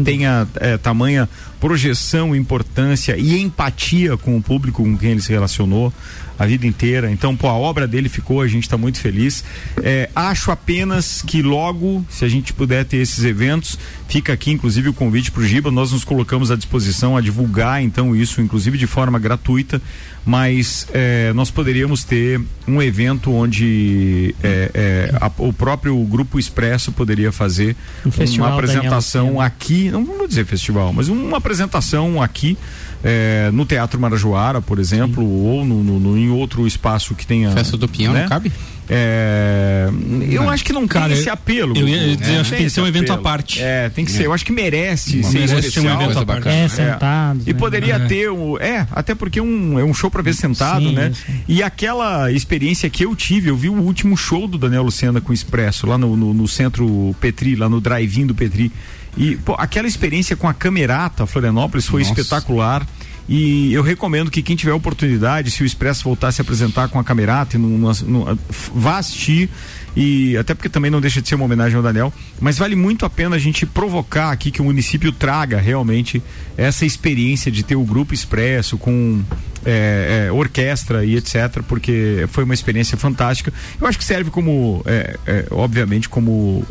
[0.03, 1.27] tenha é, tamanha
[1.59, 5.93] projeção, importância e empatia com o público com quem ele se relacionou
[6.37, 7.11] a vida inteira.
[7.11, 9.43] Então, pô, a obra dele ficou, a gente está muito feliz.
[9.81, 13.77] É, acho apenas que logo, se a gente puder ter esses eventos,
[14.07, 15.69] fica aqui inclusive o convite para o Giba.
[15.71, 19.81] Nós nos colocamos à disposição a divulgar então isso, inclusive de forma gratuita.
[20.25, 26.93] Mas é, nós poderíamos ter um evento onde é, é, a- o próprio Grupo Expresso
[26.93, 27.75] poderia fazer
[28.05, 32.57] Um uma apresentação aqui, não vou dizer festival, mas uma apresentação aqui
[33.03, 37.51] é, no Teatro Marajoara, por exemplo, ou no, no- no- em outro espaço que tenha.
[37.51, 38.21] Festa do Pinhão, né?
[38.21, 38.51] não cabe?
[38.89, 39.87] É,
[40.29, 40.49] eu Não.
[40.49, 41.75] acho que não Cara, tem eu- esse apelo.
[41.77, 42.15] eu ia Gugu.
[42.17, 43.61] dizer, Não acho que tem que ser um esse evento à parte.
[43.61, 44.25] É, tem que ser.
[44.25, 46.01] Eu acho que merece Uma- ser merece ser um especial.
[46.01, 46.47] evento à parte.
[46.49, 47.59] É, sentados, E né?
[47.59, 47.99] poderia É.
[47.99, 48.57] ter o.
[48.59, 51.11] É, até porque um, é um show pra ver sentado, Sim, né?
[51.11, 51.23] isso.
[51.47, 55.31] E aquela experiência que eu tive, eu vi o último show do Daniel Lucena com
[55.31, 58.71] o Expresso, lá no, no, no centro Petri, lá no drive-in do Petri.
[59.15, 62.13] E, pô, aquela experiência com a Camerata Florianópolis foi Nossa.
[62.19, 62.85] espetacular.
[63.27, 66.99] E eu recomendo que quem tiver oportunidade, se o Expresso voltar a se apresentar com
[66.99, 68.37] a Camerata, e numa- numa-
[68.75, 69.49] vá assistir.
[69.95, 72.11] E até porque também não deixa de ser uma homenagem ao Daniel,
[72.41, 76.21] mas vale muito a pena a gente provocar aqui que o município traga realmente
[76.57, 79.21] essa experiência de ter o grupo expresso com
[79.63, 83.53] é, é, orquestra e etc, porque foi uma experiência fantástica.
[83.79, 86.65] Eu acho que serve como, é, é, obviamente, como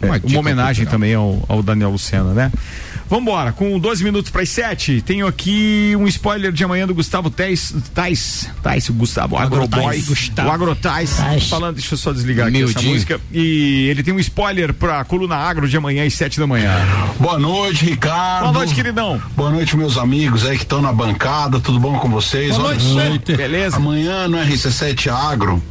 [0.00, 0.92] é, Uma uma, dica homenagem cultural.
[1.00, 2.52] também ao, ao Daniel Lucena, né?
[3.08, 7.28] Vambora, com 12 minutos para as 7, tenho aqui um spoiler de amanhã do Gustavo
[7.28, 10.48] Tais, Tais, Tais, o Gustavo, o Agroboy, Gustavo.
[10.48, 11.48] o Agrotais, Tais.
[11.48, 12.92] falando, deixa eu só desligar aqui essa Miudinho.
[12.94, 16.72] música, e ele tem um spoiler pra coluna agro de amanhã às 7 da manhã.
[17.20, 18.44] Boa noite, Ricardo.
[18.44, 19.20] Boa noite, queridão.
[19.36, 21.60] Boa noite, meus amigos aí que estão na bancada.
[21.60, 22.56] Tudo bom com vocês?
[22.56, 23.36] Boa noite, noite.
[23.36, 23.76] Beleza?
[23.76, 25.62] Amanhã no RC7 Agro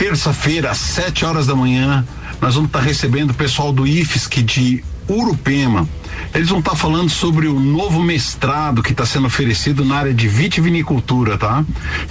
[0.00, 2.02] terça-feira, às 7 horas da manhã,
[2.40, 5.88] nós vamos estar recebendo o pessoal do IFSC de Urupema.
[6.34, 10.28] Eles vão estar falando sobre o novo mestrado que está sendo oferecido na área de
[10.28, 11.64] vitivinicultura, tá?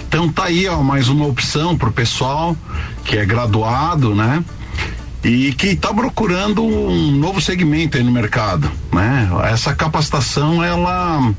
[0.06, 2.56] Então tá aí, ó, mais uma opção para o pessoal
[3.04, 4.44] que é graduado, né?
[5.22, 9.28] e que está procurando um novo segmento aí no mercado, né?
[9.44, 11.32] Essa capacitação ela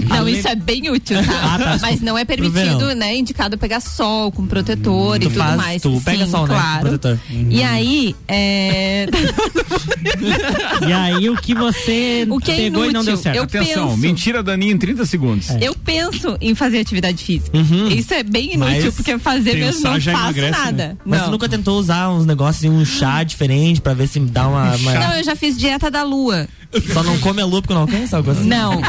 [0.08, 1.32] Não, isso é bem útil, tá?
[1.56, 2.96] Ah, tá, Mas não é permitido, verão.
[2.96, 3.16] né?
[3.16, 5.82] Indicado pegar sol com protetor e Tu tudo faz, mais.
[5.82, 6.54] tu pega Sim, sol, né?
[6.56, 6.80] claro.
[6.82, 7.20] Protetor.
[7.50, 9.08] E aí, é...
[10.88, 13.18] E aí, o que você O que é pegou e não deu inútil?
[13.18, 13.36] certo?
[13.38, 15.50] Eu Atenção, penso- mentira Daninha em 30 segundos.
[15.62, 17.58] eu penso em fazer atividade física.
[17.96, 18.82] Isso é bem inútil.
[18.86, 20.66] Mas porque fazer mesmo não faço emagrece, né?
[20.66, 20.98] nada.
[21.06, 21.26] Mas não.
[21.28, 24.76] tu nunca tentou usar uns negócios, um chá diferente pra ver se dá uma.
[24.76, 26.48] uma- Não, eu já fiz dieta da lua.
[26.94, 28.46] Só não come a lua porque não alcança algo assim?
[28.48, 28.82] Não.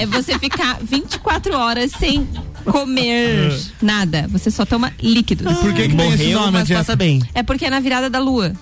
[0.00, 2.26] É você ficar 24 horas sem
[2.64, 4.26] comer nada.
[4.30, 5.52] Você só toma líquidos.
[5.58, 6.52] Por que, que tem esse Morreu, nome?
[6.52, 6.80] mas Dieta?
[6.84, 7.22] passa bem.
[7.34, 8.52] É porque é na virada da lua.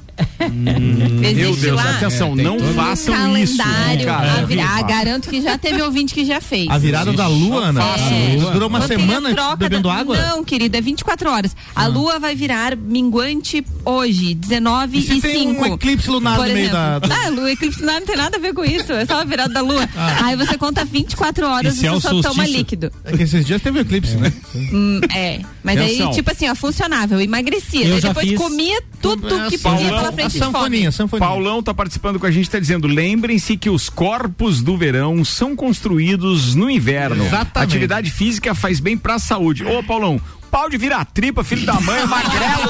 [0.49, 3.57] Meu Existe Deus, lá atenção, não um façam isso.
[3.57, 4.07] calendário.
[4.07, 4.87] Cara, a virar, viu?
[4.87, 6.69] garanto que já teve ouvinte que já fez.
[6.71, 7.83] A virada da lua, Ana?
[7.83, 8.37] É.
[8.37, 10.17] Isso Durou uma Quando tem a semana troca bebendo da- água?
[10.17, 11.57] Não, querida, é 24 horas.
[11.75, 15.62] A lua vai virar minguante hoje, 19 E e, se tem 5.
[15.69, 18.53] um eclipse lunar no meio da- Ah, lua eclipse lunar não tem nada a ver
[18.55, 18.93] com isso.
[18.93, 19.89] É só a virada da lua.
[20.23, 22.57] Aí você conta 24 horas E e é você o só toma solstício?
[22.59, 22.93] líquido.
[23.05, 24.33] É que esses dias teve eclipse, né?
[24.55, 25.41] Hum, é.
[25.63, 27.15] Mas aí, tipo assim, ó, funcionava.
[27.15, 27.87] Eu emagrecia.
[27.87, 30.53] Eu depois fiz- comia tudo que Paulão, podia pela a frente de fome.
[30.53, 31.29] sanfoninha, sanfoninha.
[31.29, 35.57] Paulão tá participando com a gente, tá dizendo: lembrem-se que os corpos do verão são
[35.57, 37.25] construídos no inverno.
[37.25, 37.71] Exatamente.
[37.71, 39.65] Atividade física faz bem pra saúde.
[39.65, 40.21] Ô, Paulão.
[40.55, 42.69] Pau de virar tripa, filho da mãe, magrelo.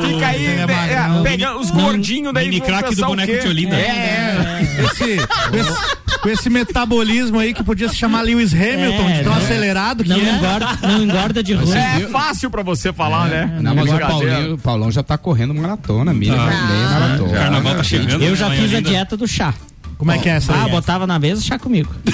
[0.08, 1.22] Fica aí, é é, magrelo.
[1.22, 2.48] pegando os gordinhos daí.
[2.48, 3.76] Mini craque do boneco de Olinda.
[3.76, 4.84] É, é.
[4.86, 9.32] Esse, esse, com esse metabolismo aí que podia se chamar Lewis Hamilton, É, de tão
[9.34, 10.30] não- acelerado que não é.
[10.30, 11.76] engorda, não engorda de ruim.
[11.76, 13.58] É fácil pra você falar, né?
[13.60, 13.98] Não, mas o.
[13.98, 16.46] Paulinho, o Paulão já tá correndo maratona, milha, Tá.
[16.46, 17.32] meia maratona.
[17.38, 18.24] Carnaval tá chegando.
[18.24, 19.52] Eu já né, fiz a dieta do chá.
[20.00, 20.70] Como é que é essa Ah, aí?
[20.70, 21.94] botava na mesa chá comigo.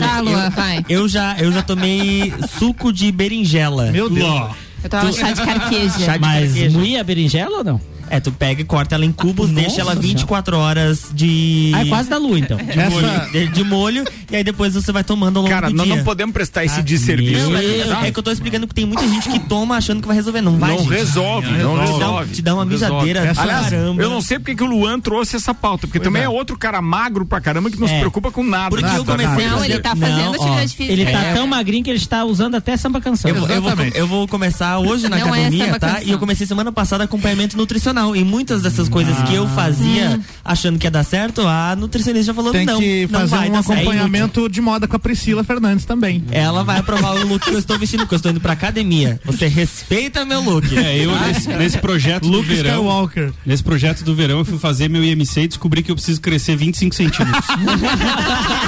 [0.00, 0.84] Tá, Luan, vai.
[0.88, 3.90] Eu já, eu já tomei suco de berinjela.
[3.92, 4.50] Meu Deus.
[4.82, 5.98] Eu tava chá de carqueja.
[5.98, 6.78] Chá de Mas carqueja.
[6.78, 7.80] moía a berinjela ou não?
[8.08, 10.08] É, tu pega e corta ela em cubos, Nossa deixa ela Senhora.
[10.08, 11.72] 24 horas de.
[11.74, 12.56] Ah, é quase da lua, então.
[12.56, 15.74] De, molho, de, de molho, e aí depois você vai tomando ao longo Cara, do
[15.76, 15.96] nós dia.
[15.96, 17.44] não podemos prestar esse desserviço.
[17.44, 17.64] Não, né?
[17.64, 20.16] é, é que eu tô explicando que tem muita gente que toma achando que vai
[20.16, 20.40] resolver.
[20.40, 20.90] Não vai, Não gente.
[20.90, 22.34] resolve, não Te dá um- resolve.
[22.34, 24.02] Te dá uma Não mijadeira Aliás, caramba.
[24.02, 26.28] eu não sei porque que o Luan trouxe essa pauta, porque também é.
[26.28, 28.00] outro cara magro pra caramba que não se É.
[28.00, 28.70] preocupa com nada.
[28.70, 29.42] Porque nada, eu comecei nada.
[29.42, 30.92] a Não, fazer- ele tá fazendo Não, ó, atividade física.
[30.92, 31.34] Ele tá É.
[31.34, 33.30] tão magrinho que ele está usando até samba canção.
[33.30, 35.88] Eu, vou- eu, vou, eu vou começar hoje na Não é academia, tá?
[35.90, 36.02] canção.
[36.08, 38.14] E eu comecei semana passada acompanhamento nutricional.
[38.16, 42.34] E muitas dessas coisas que eu fazia achando que ia dar certo, a nutricionista já
[42.34, 42.78] falou Tem não.
[42.78, 43.84] que não vai um dar certo.
[44.16, 46.24] Acompanhamento de moda com a Priscila Fernandes também.
[46.30, 49.20] Ela vai aprovar o look que eu estou vestindo, porque eu estou indo pra academia.
[49.24, 50.76] Você respeita meu look.
[50.76, 52.70] É, eu nesse, nesse projeto do Luke verão.
[52.70, 53.32] Skywalker.
[53.44, 56.56] Nesse projeto do verão eu fui fazer meu IMC e descobri que eu preciso crescer
[56.56, 57.46] 25 centímetros.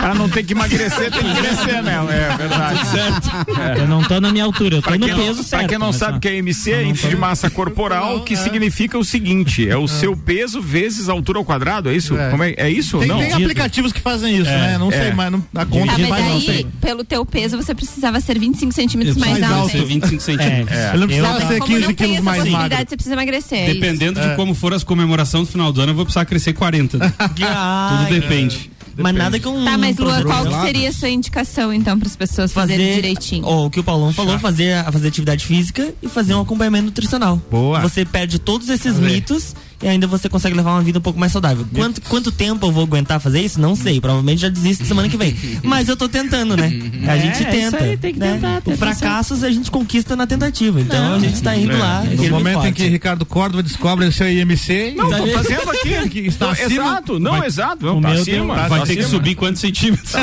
[0.00, 1.98] Pra não ter que emagrecer, tem que crescer, né?
[2.10, 2.86] É verdade.
[2.88, 3.30] certo.
[3.78, 5.60] Eu não tô na minha altura, eu tô Pra no peso não, certo.
[5.60, 8.98] pra quem não sabe o que é MC, é índice de massa corporal, que significa
[8.98, 12.16] o seguinte: é o seu peso vezes a altura ao quadrado, é isso?
[12.16, 12.30] É.
[12.30, 13.18] Como é, é isso ou Tem, não?
[13.18, 14.58] tem aplicativos que fazem isso, É.
[14.72, 14.78] né?
[14.78, 15.14] Não sei, É.
[15.14, 16.66] mas não, a conta Tá, mas vai não aí, sei.
[16.80, 19.62] pelo teu peso, você precisava ser 25 centímetros mais, mais alto.
[19.64, 19.76] alto.
[19.76, 19.84] hein?
[19.86, 20.76] 25 centímetros.
[20.78, 20.88] É.
[20.90, 22.78] Ele não precisava Eu- ser Como 15 não tem quilos mais magro.
[22.78, 23.58] você precisa emagrecer.
[23.58, 23.74] é.
[23.74, 26.98] Dependendo de como for as comemorações do final do ano, eu vou precisar crescer 40.
[27.18, 28.70] Ai, Tudo depende.
[28.96, 29.64] Mas nada que um.
[29.64, 32.52] Tá, mas um Luan, programa qual que seria a sua indicação, então, para as pessoas
[32.52, 33.46] fazerem fazer direitinho?
[33.46, 37.40] ó, o que o Paulão falou, fazer, fazer atividade física e fazer um acompanhamento nutricional.
[37.50, 37.80] Boa.
[37.80, 41.32] Você perde todos esses mitos e ainda você consegue levar uma vida um pouco mais
[41.32, 41.66] saudável.
[41.74, 43.60] Quanto, quanto tempo eu vou aguentar fazer isso?
[43.60, 44.00] Não sei.
[44.00, 45.36] Provavelmente já desisto semana que vem.
[45.62, 46.66] Mas eu tô tentando, né?
[47.08, 47.84] A gente É, isso tenta.
[47.84, 48.32] aí, tem que né?
[48.34, 50.80] tentar, O tentar fracassos a gente conquista na tentativa.
[50.80, 52.02] Então a gente tá indo lá.
[52.04, 55.90] No momento em que Ricardo Córdova descobre o seu IMC, Não, tá tô fazendo aqui.
[56.10, 56.66] Que está Não, acima.
[56.72, 57.86] exato, não, Vai- exato.
[57.86, 58.54] Não, o tá meu acima.
[58.56, 60.12] tá Vai ter que subir quantos centímetros?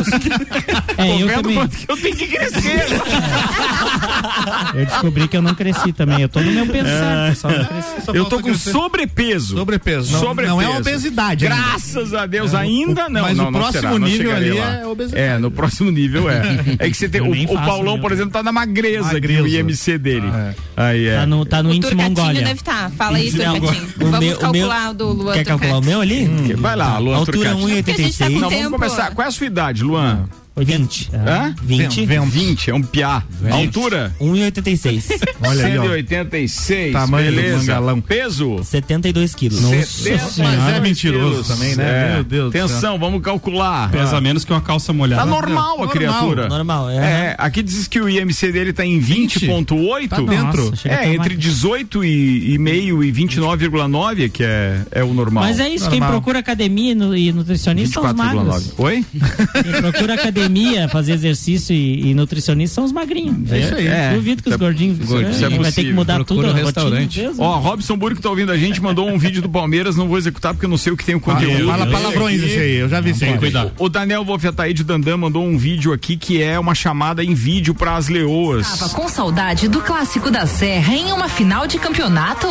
[0.97, 1.55] É, Tô eu vendo também.
[1.57, 2.85] quanto que eu tenho que crescer.
[4.73, 6.21] Eu descobri que eu não cresci também.
[6.21, 6.67] Eu tô no meu É.
[6.67, 7.35] pensar.
[7.35, 8.05] Só não cresci.
[8.05, 8.71] Só Eu tô com crescer.
[9.47, 10.07] Sobrepeso.
[10.07, 10.11] sobrepeso.
[10.13, 10.55] Não, Sobrepeso.
[10.55, 11.45] não é obesidade.
[11.47, 11.55] ainda.
[11.55, 13.21] Graças a Deus, É, ainda o- não.
[13.21, 14.73] mas não, o não próximo será, nível ali lá.
[14.75, 15.23] é obesidade.
[15.23, 16.41] É, no próximo nível é.
[16.79, 17.21] É que você tem.
[17.21, 18.01] O, o Paulão, meu.
[18.01, 19.43] por exemplo, tá na magreza Magreza.
[19.43, 20.27] o IMC dele.
[20.75, 21.17] Aí é.
[21.17, 22.41] Tá no, tá no o índice Mongólia.
[22.41, 22.89] deve estar.
[22.91, 23.87] Fala aí, Turcatinho.
[23.97, 26.25] Vamos meu- o calcular o do Luan Quer calcular o meu ali?
[26.57, 27.61] Vai lá, Luan Altura Turcati.
[27.61, 27.83] 1,86.
[27.85, 29.11] Porque a gente tá Não, vamos começar.
[29.13, 30.25] Qual é a sua idade, Luan?
[30.65, 31.09] 20.
[31.13, 31.55] Hã?
[31.61, 32.05] 20.
[32.05, 33.23] 20, é um piá.
[33.51, 34.13] Altura?
[34.19, 35.03] 1,86.
[35.45, 35.83] Olha aí, ó.
[35.83, 36.93] 186.
[36.93, 37.57] Tamanho do beleza.
[37.57, 38.01] mangalão.
[38.01, 38.63] Peso?
[38.63, 39.59] 72 quilos.
[39.59, 41.47] 70 Mas é mentiroso quilos.
[41.47, 41.83] também, né?
[42.09, 42.13] É.
[42.15, 42.65] Meu Deus do céu.
[42.65, 43.89] Atenção, vamos calcular.
[43.91, 45.21] Pesa menos que uma calça molhada.
[45.23, 46.47] Tá normal a Normal, criatura.
[46.47, 46.95] Normal, é.
[46.97, 50.07] É, aqui diz que o IMC dele tá em 20.8.
[50.09, 50.69] Tá dentro.
[50.71, 51.39] Nossa, É, entre mais.
[51.39, 55.43] 18 e, e meio e 29,9 que é, é o normal.
[55.43, 56.17] Mas é isso, quem Normal.
[56.19, 58.71] procura academia e nu- nutricionista são os magros.
[58.71, 58.73] 24,9.
[58.77, 59.05] Oi?
[59.63, 60.46] Quem procura academia,
[60.89, 63.51] fazer exercício e, e nutricionista são os magrinhos.
[63.51, 63.87] É isso aí.
[63.87, 64.13] É.
[64.13, 66.47] Duvido que os Isso é- gordinhos Gordinho, isso é vai ter que mudar Procura tudo.
[66.47, 67.19] um a rotina restaurante.
[67.21, 67.43] mesmo.
[67.43, 70.17] Ó, Robson Burgo que tá ouvindo a gente mandou um vídeo do Palmeiras, não vou
[70.17, 71.65] executar porque eu não sei o que tem o conteúdo.
[71.67, 73.37] Fala palavrões esse aí, eu já vi isso aí.
[73.37, 73.71] Cuidado.
[73.77, 77.95] O Daniel Wolfetaide Dandan mandou um vídeo aqui que é uma chamada em vídeo para
[77.95, 78.67] as leoas.
[78.79, 82.47] Tava com saudade do clássico da Serra em uma final de campeonato?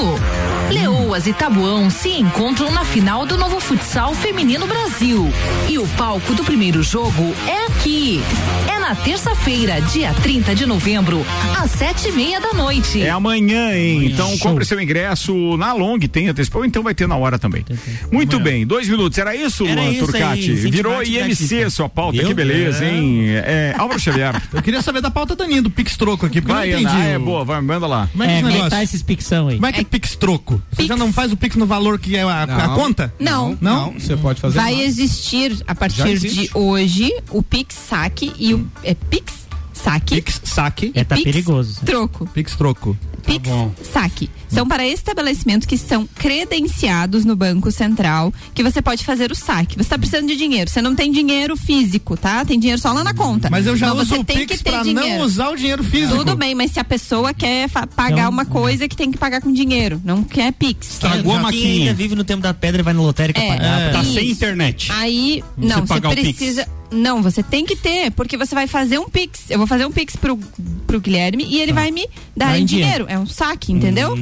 [0.70, 5.28] Leoas e Tabuão se encontram na final do novo futsal feminino Brasil.
[5.68, 8.20] E o palco do primeiro jogo é aqui.
[8.68, 11.24] É na terça-feira, dia 30 de novembro,
[11.56, 13.00] às sete e meia da noite.
[13.02, 14.06] É amanhã, hein?
[14.06, 14.38] Então Show.
[14.50, 17.64] compre seu ingresso na Long, tem antecipação, ou então vai ter na hora também.
[18.12, 19.16] Muito bem, dois minutos.
[19.18, 20.38] Era isso, Era Luan isso aí, Turcati?
[20.52, 22.28] incentivar Virou a IMC sua pauta, Viu?
[22.28, 22.94] que beleza, É.
[22.94, 23.24] hein?
[23.30, 24.40] É, Álvaro Xavier.
[24.52, 26.96] Eu queria saber da pauta Daninho, do Pix Troco aqui, porque Vai, eu não entendi.
[26.96, 28.08] Ana, é boa, vai, manda lá.
[28.10, 29.56] Como é que É, é tá esses pixão aí?
[29.56, 30.60] Como é que é Pix Troco?
[30.72, 32.74] Você já não faz o Pix no valor que é a, a Não.
[32.74, 33.12] conta?
[33.18, 33.56] Não.
[33.60, 33.92] Não?
[33.92, 34.56] Você pode fazer.
[34.56, 34.86] Vai mais.
[34.88, 40.90] existir a partir de hoje o Pix Saque e o é Pix Saque Pix Saque.
[40.94, 41.80] É, tá Pix perigoso.
[41.84, 42.26] Troco.
[42.32, 42.96] Pix Troco.
[43.24, 43.48] Pix
[43.92, 44.30] Saque.
[44.48, 49.74] São para estabelecimentos que são credenciados no Banco Central que você pode fazer o saque.
[49.74, 50.70] Você está precisando de dinheiro.
[50.70, 52.44] Você não tem dinheiro físico, tá?
[52.44, 53.50] Tem dinheiro só lá na conta.
[53.50, 54.94] Mas eu já Então uso você o tem Pix dinheiro.
[54.94, 56.16] não usar o dinheiro físico.
[56.16, 59.40] Tudo bem, mas se a pessoa quer pagar Então, uma coisa que tem que pagar
[59.42, 60.92] com dinheiro, não quer Pix.
[60.92, 61.80] Estragou a Quem maquininha.
[61.90, 63.92] ainda vive no tempo da pedra e vai na lotérica É, pagar.
[63.92, 64.14] Tá Isso.
[64.14, 64.90] sem internet.
[64.92, 66.14] Aí, não, você Pix.
[66.38, 66.68] precisa.
[66.90, 69.50] Não, você tem que ter, porque você vai fazer um Pix.
[69.50, 70.38] Eu vou fazer um Pix pro
[70.86, 73.06] pro Guilherme e ele vai me dar em dinheiro.
[73.08, 74.16] É um saque, entendeu?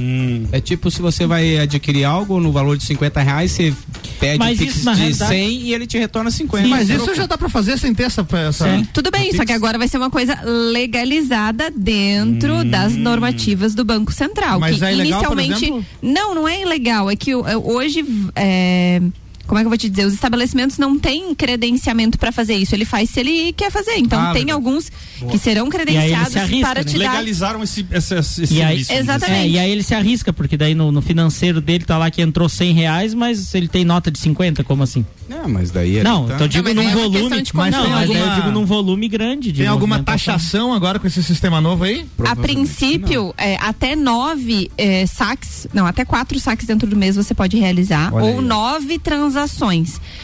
[0.50, 3.74] É tipo se você vai adquirir algo no valor de 50 reais, você
[4.18, 6.66] pede Mas um pix isso, de realidade- 100 e ele te retorna 50.
[6.68, 8.26] Mas isso já dá pra fazer sem ter essa.
[8.48, 8.66] essa...
[8.92, 14.12] Tudo bem, só que agora vai ser uma coisa legalizada dentro das normativas do Banco
[14.12, 14.58] Central.
[14.58, 15.64] Mas que é ilegal, por inicialmente.
[15.64, 15.86] exemplo?
[16.02, 17.10] Não, não é ilegal.
[17.10, 18.04] É que é, hoje.
[18.34, 19.00] é,
[19.47, 20.07] Como é que eu vou te dizer?
[20.07, 22.74] Os estabelecimentos não têm credenciamento para fazer isso.
[22.74, 23.97] Ele faz se ele quer fazer.
[23.99, 24.57] Então Ah, tem legal.
[24.57, 24.90] alguns
[25.20, 25.30] Boa.
[25.32, 26.32] que serão credenciados
[26.62, 27.11] para te dar.
[27.12, 28.92] Legalizaram esse, esse, esse E aí, serviço.
[28.92, 29.40] Exatamente.
[29.40, 32.22] É, e aí ele se arrisca, porque daí no, no financeiro dele tá lá que
[32.22, 35.05] entrou 100 reais, mas ele tem nota de 50, como assim?
[35.28, 37.42] Não, mas daí Não, tá- eu digo Não, mas num é volume.
[37.42, 40.72] de Mas, não, mas daí eu Alguma- digo num volume grande de Tem alguma taxação
[40.74, 42.05] agora com esse sistema novo aí?
[42.26, 47.34] A princípio, é, até nove é, saques, não, até quatro saques dentro do mês você
[47.34, 48.45] pode realizar, Olha ou aí.
[48.45, 49.34] nove transações.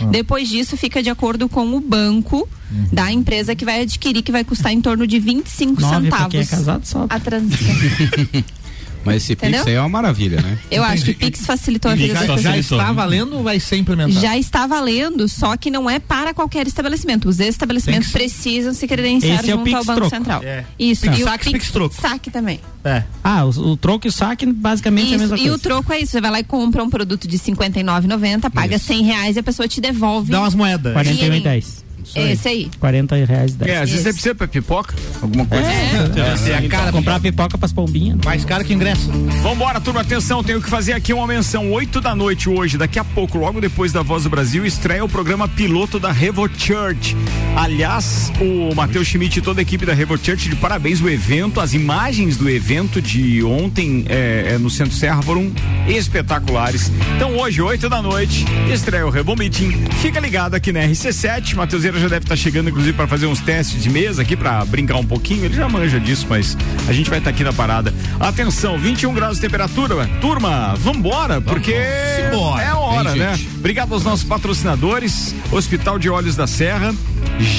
[0.01, 0.05] Ah.
[0.07, 2.49] Depois disso, fica de acordo com o banco
[2.93, 6.31] da empresa que vai adquirir, que vai custar em torno de 25 Nove centavos.
[6.31, 7.07] quem é casado, só.
[7.09, 7.67] A transação.
[9.05, 9.66] Mas esse Pix Entendeu?
[9.66, 10.59] aí é uma maravilha, né?
[10.70, 14.20] Eu acho que Pix facilitou a vida Já, já está valendo ou vai ser implementado?
[14.20, 17.28] Já está valendo, só que não é para qualquer estabelecimento.
[17.28, 20.14] Os estabelecimentos que- precisam se credenciar Esse é o junto ao Pix Banco troco.
[20.16, 20.42] Central.
[20.44, 20.64] É.
[20.78, 21.03] Isso.
[21.03, 21.94] Pix e o saque, Pix troco.
[22.01, 22.61] saque também.
[22.84, 23.03] É.
[23.24, 25.55] Ah, o, o troco e o saque basicamente é a Isso, mesma e coisa.
[25.55, 28.78] o troco é isso, você vai lá e compra um produto de R$ 59,90, paga
[28.78, 30.30] 100 reais e a pessoa te devolve.
[30.30, 30.94] Dá umas moedas.
[30.94, 31.84] 41,10.
[32.14, 32.70] Esse aí.
[32.78, 33.70] 40 reais 10.
[33.70, 34.03] É, às vezes Isso.
[34.05, 35.64] você precisa pra pipoca, alguma coisa.
[35.66, 38.18] É, a cara Comprar pipoca pras pombinhas.
[38.24, 39.11] mais caro que ingresso.
[39.42, 41.70] Vambora, turma, atenção, tenho que fazer aqui uma menção.
[41.72, 45.09] 8 da noite hoje, daqui a pouco, logo depois da Voz do Brasil, estreia o
[45.09, 47.16] programa piloto da Revo Church.
[47.57, 51.61] Aliás, o Matheus Schmidt e toda a equipe da Revo Church, de parabéns o evento.
[51.61, 55.51] As imagens do evento de ontem é, é, no Centro Serra foram
[55.88, 56.90] espetaculares.
[57.16, 59.70] Então hoje, 8 da noite, estreia o Revo Meeting.
[60.01, 61.55] Fica ligado aqui na RC7.
[61.99, 65.05] Já deve estar chegando, inclusive, para fazer uns testes de mesa aqui, para brincar um
[65.05, 65.45] pouquinho.
[65.45, 66.57] Ele já manja disso, mas
[66.88, 67.93] a gente vai estar aqui na parada.
[68.18, 70.07] Atenção, 21 graus de temperatura.
[70.20, 71.74] Turma, vambora, porque
[72.16, 72.62] Simbora.
[72.62, 73.36] é a hora, né?
[73.36, 73.49] gente.
[73.59, 76.95] Obrigado aos nossos patrocinadores, Hospital de Olhos da Serra,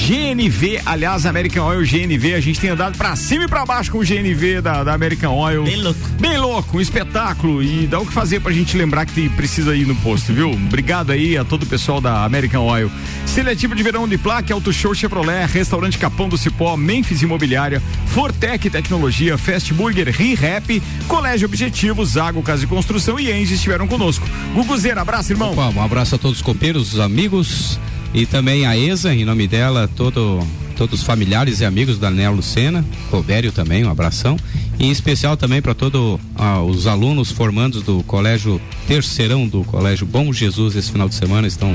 [0.08, 3.98] GNV, aliás, American Oil GNV, a gente tem andado pra cima e pra baixo com
[3.98, 5.64] o GNV da, da American Oil.
[5.64, 6.00] Bem louco.
[6.20, 9.74] Bem louco, um espetáculo e dá o que fazer pra gente lembrar que tem- precisa
[9.76, 10.50] ir no posto, viu?
[10.50, 12.90] Obrigado aí a todo o pessoal da American Oil.
[13.26, 18.70] Seletivo de verão de placa, Auto Show Chevrolet, Restaurante Capão do Cipó, Memphis Imobiliária, Fortec
[18.70, 24.26] Tecnologia, Fast Burger, ReHap, Colégio Objetivo, Zago Casa de Construção e Engie estiveram conosco.
[24.54, 25.52] Guguzeira, abraço, irmão.
[25.52, 27.78] Opa, um abraço a todos os copeiros, os amigos
[28.14, 30.46] e também a ESA, em nome dela, todo,
[30.76, 34.36] todos os familiares e amigos da Nela Lucena, Robério também, um abração.
[34.78, 36.18] E em especial também para todos
[36.66, 41.74] os alunos formandos do Colégio Terceirão do Colégio Bom Jesus esse final de semana estão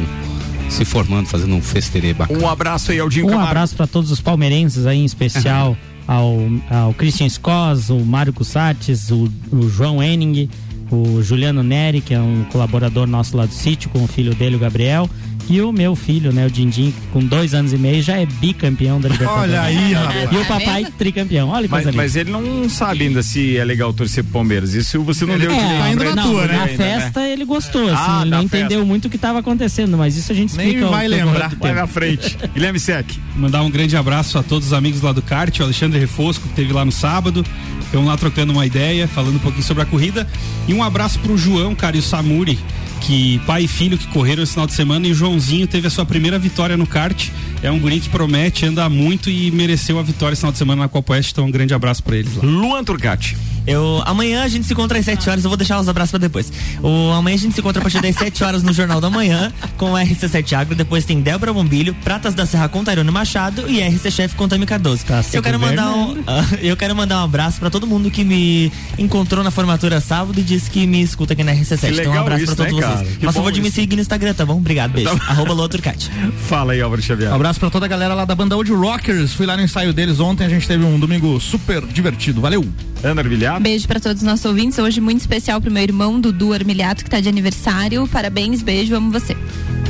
[0.70, 2.40] se formando, fazendo um festerê bacana.
[2.40, 3.50] Um abraço aí ao Dinho Um Camargo.
[3.52, 5.76] abraço para todos os palmeirenses aí, em especial
[6.08, 6.38] ao,
[6.70, 10.50] ao Christian Scos, o Mário Cussates, o, o João Henning,
[10.92, 14.56] o Juliano Neri, que é um colaborador nosso lá do sítio, com o filho dele,
[14.56, 15.10] o Gabriel.
[15.50, 19.00] E o meu filho, né, o Dindim, com dois anos e meio já é bicampeão
[19.00, 19.44] da Libertadores.
[19.54, 20.30] Olha aí, rapaz.
[20.32, 21.50] E o papai tricampeão.
[21.50, 24.74] Olha que Mas, mas ele não sabe ainda se é legal torcer pro Palmeiras.
[24.74, 26.60] Isso você não deu É, tá pra na ele tua, ainda, né?
[26.60, 26.76] Na né?
[26.76, 28.86] festa ele gostou, assim, Ah, ele não entendeu festa.
[28.86, 30.86] muito o que estava acontecendo, mas isso a gente Nem explica.
[30.88, 31.56] ao vai lembrar.
[31.56, 32.38] Vai na frente.
[32.54, 33.06] Guilherme Sec.
[33.36, 36.54] Mandar um grande abraço a todos os amigos lá do kart, o Alexandre Refosco, que
[36.56, 37.46] teve lá no sábado.
[37.82, 40.28] Estamos lá trocando uma ideia, falando um pouquinho sobre a corrida.
[40.68, 42.60] E um abraço pro João, cara, e o Samuri,
[43.00, 45.08] que pai e filho que correram esse final de semana.
[45.08, 47.30] E o Joãozinho teve a sua primeira vitória no kart.
[47.62, 50.82] É um guri que promete, anda muito e mereceu a vitória esse final de semana
[50.82, 51.32] na Copa Oeste.
[51.32, 52.44] Então, um grande abraço pra eles lá.
[52.44, 53.38] Luan Turcati.
[53.68, 56.20] Eu, amanhã a gente se encontra às 7 horas, eu vou deixar os abraços pra
[56.20, 56.52] depois.
[56.82, 59.52] O, amanhã a gente se encontra a partir das 7 horas no Jornal da Manhã,
[59.78, 63.82] com o RC7 Agro, depois tem Débora Bombilho, Pratas da Serra com Tairone Machado e
[63.82, 65.04] RC Chef com Tami Cardoso.
[65.34, 68.72] eu quero mandar um, ah, eu quero mandar um abraço pra todo mundo que me
[68.98, 71.80] encontrou na formatura sábado e disse que me escuta aqui na RC7.
[71.80, 73.18] Que então um abraço isso, pra todos né, vocês.
[73.18, 74.58] Faça favor de me seguir no Instagram, tá bom?
[74.58, 75.10] Obrigado, beijo.
[75.28, 76.10] Arroba Lua Turcati.
[76.48, 77.32] Fala aí, Álvaro Xavier.
[77.32, 79.34] Um abraço pra toda a galera lá da banda Old Rockers.
[79.34, 82.42] Fui lá no ensaio deles ontem, a gente teve um domingo super divertido.
[82.42, 82.66] Valeu!
[83.04, 83.22] Ana
[83.60, 84.78] Beijo pra todos os nossos ouvintes.
[84.78, 88.08] Hoje muito especial pro meu irmão Dudu Armiliato, que tá de aniversário.
[88.08, 89.36] Parabéns, beijo, amo você.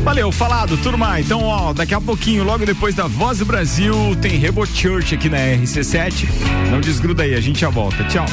[0.04, 1.20] Valeu, falado, turma.
[1.20, 5.30] Então, ó, daqui a pouquinho, logo depois da Voz do Brasil, tem Rebo Church aqui
[5.30, 6.28] na RC7.
[6.72, 8.04] Não desgruda aí, a gente já volta.
[8.06, 8.26] Tchau.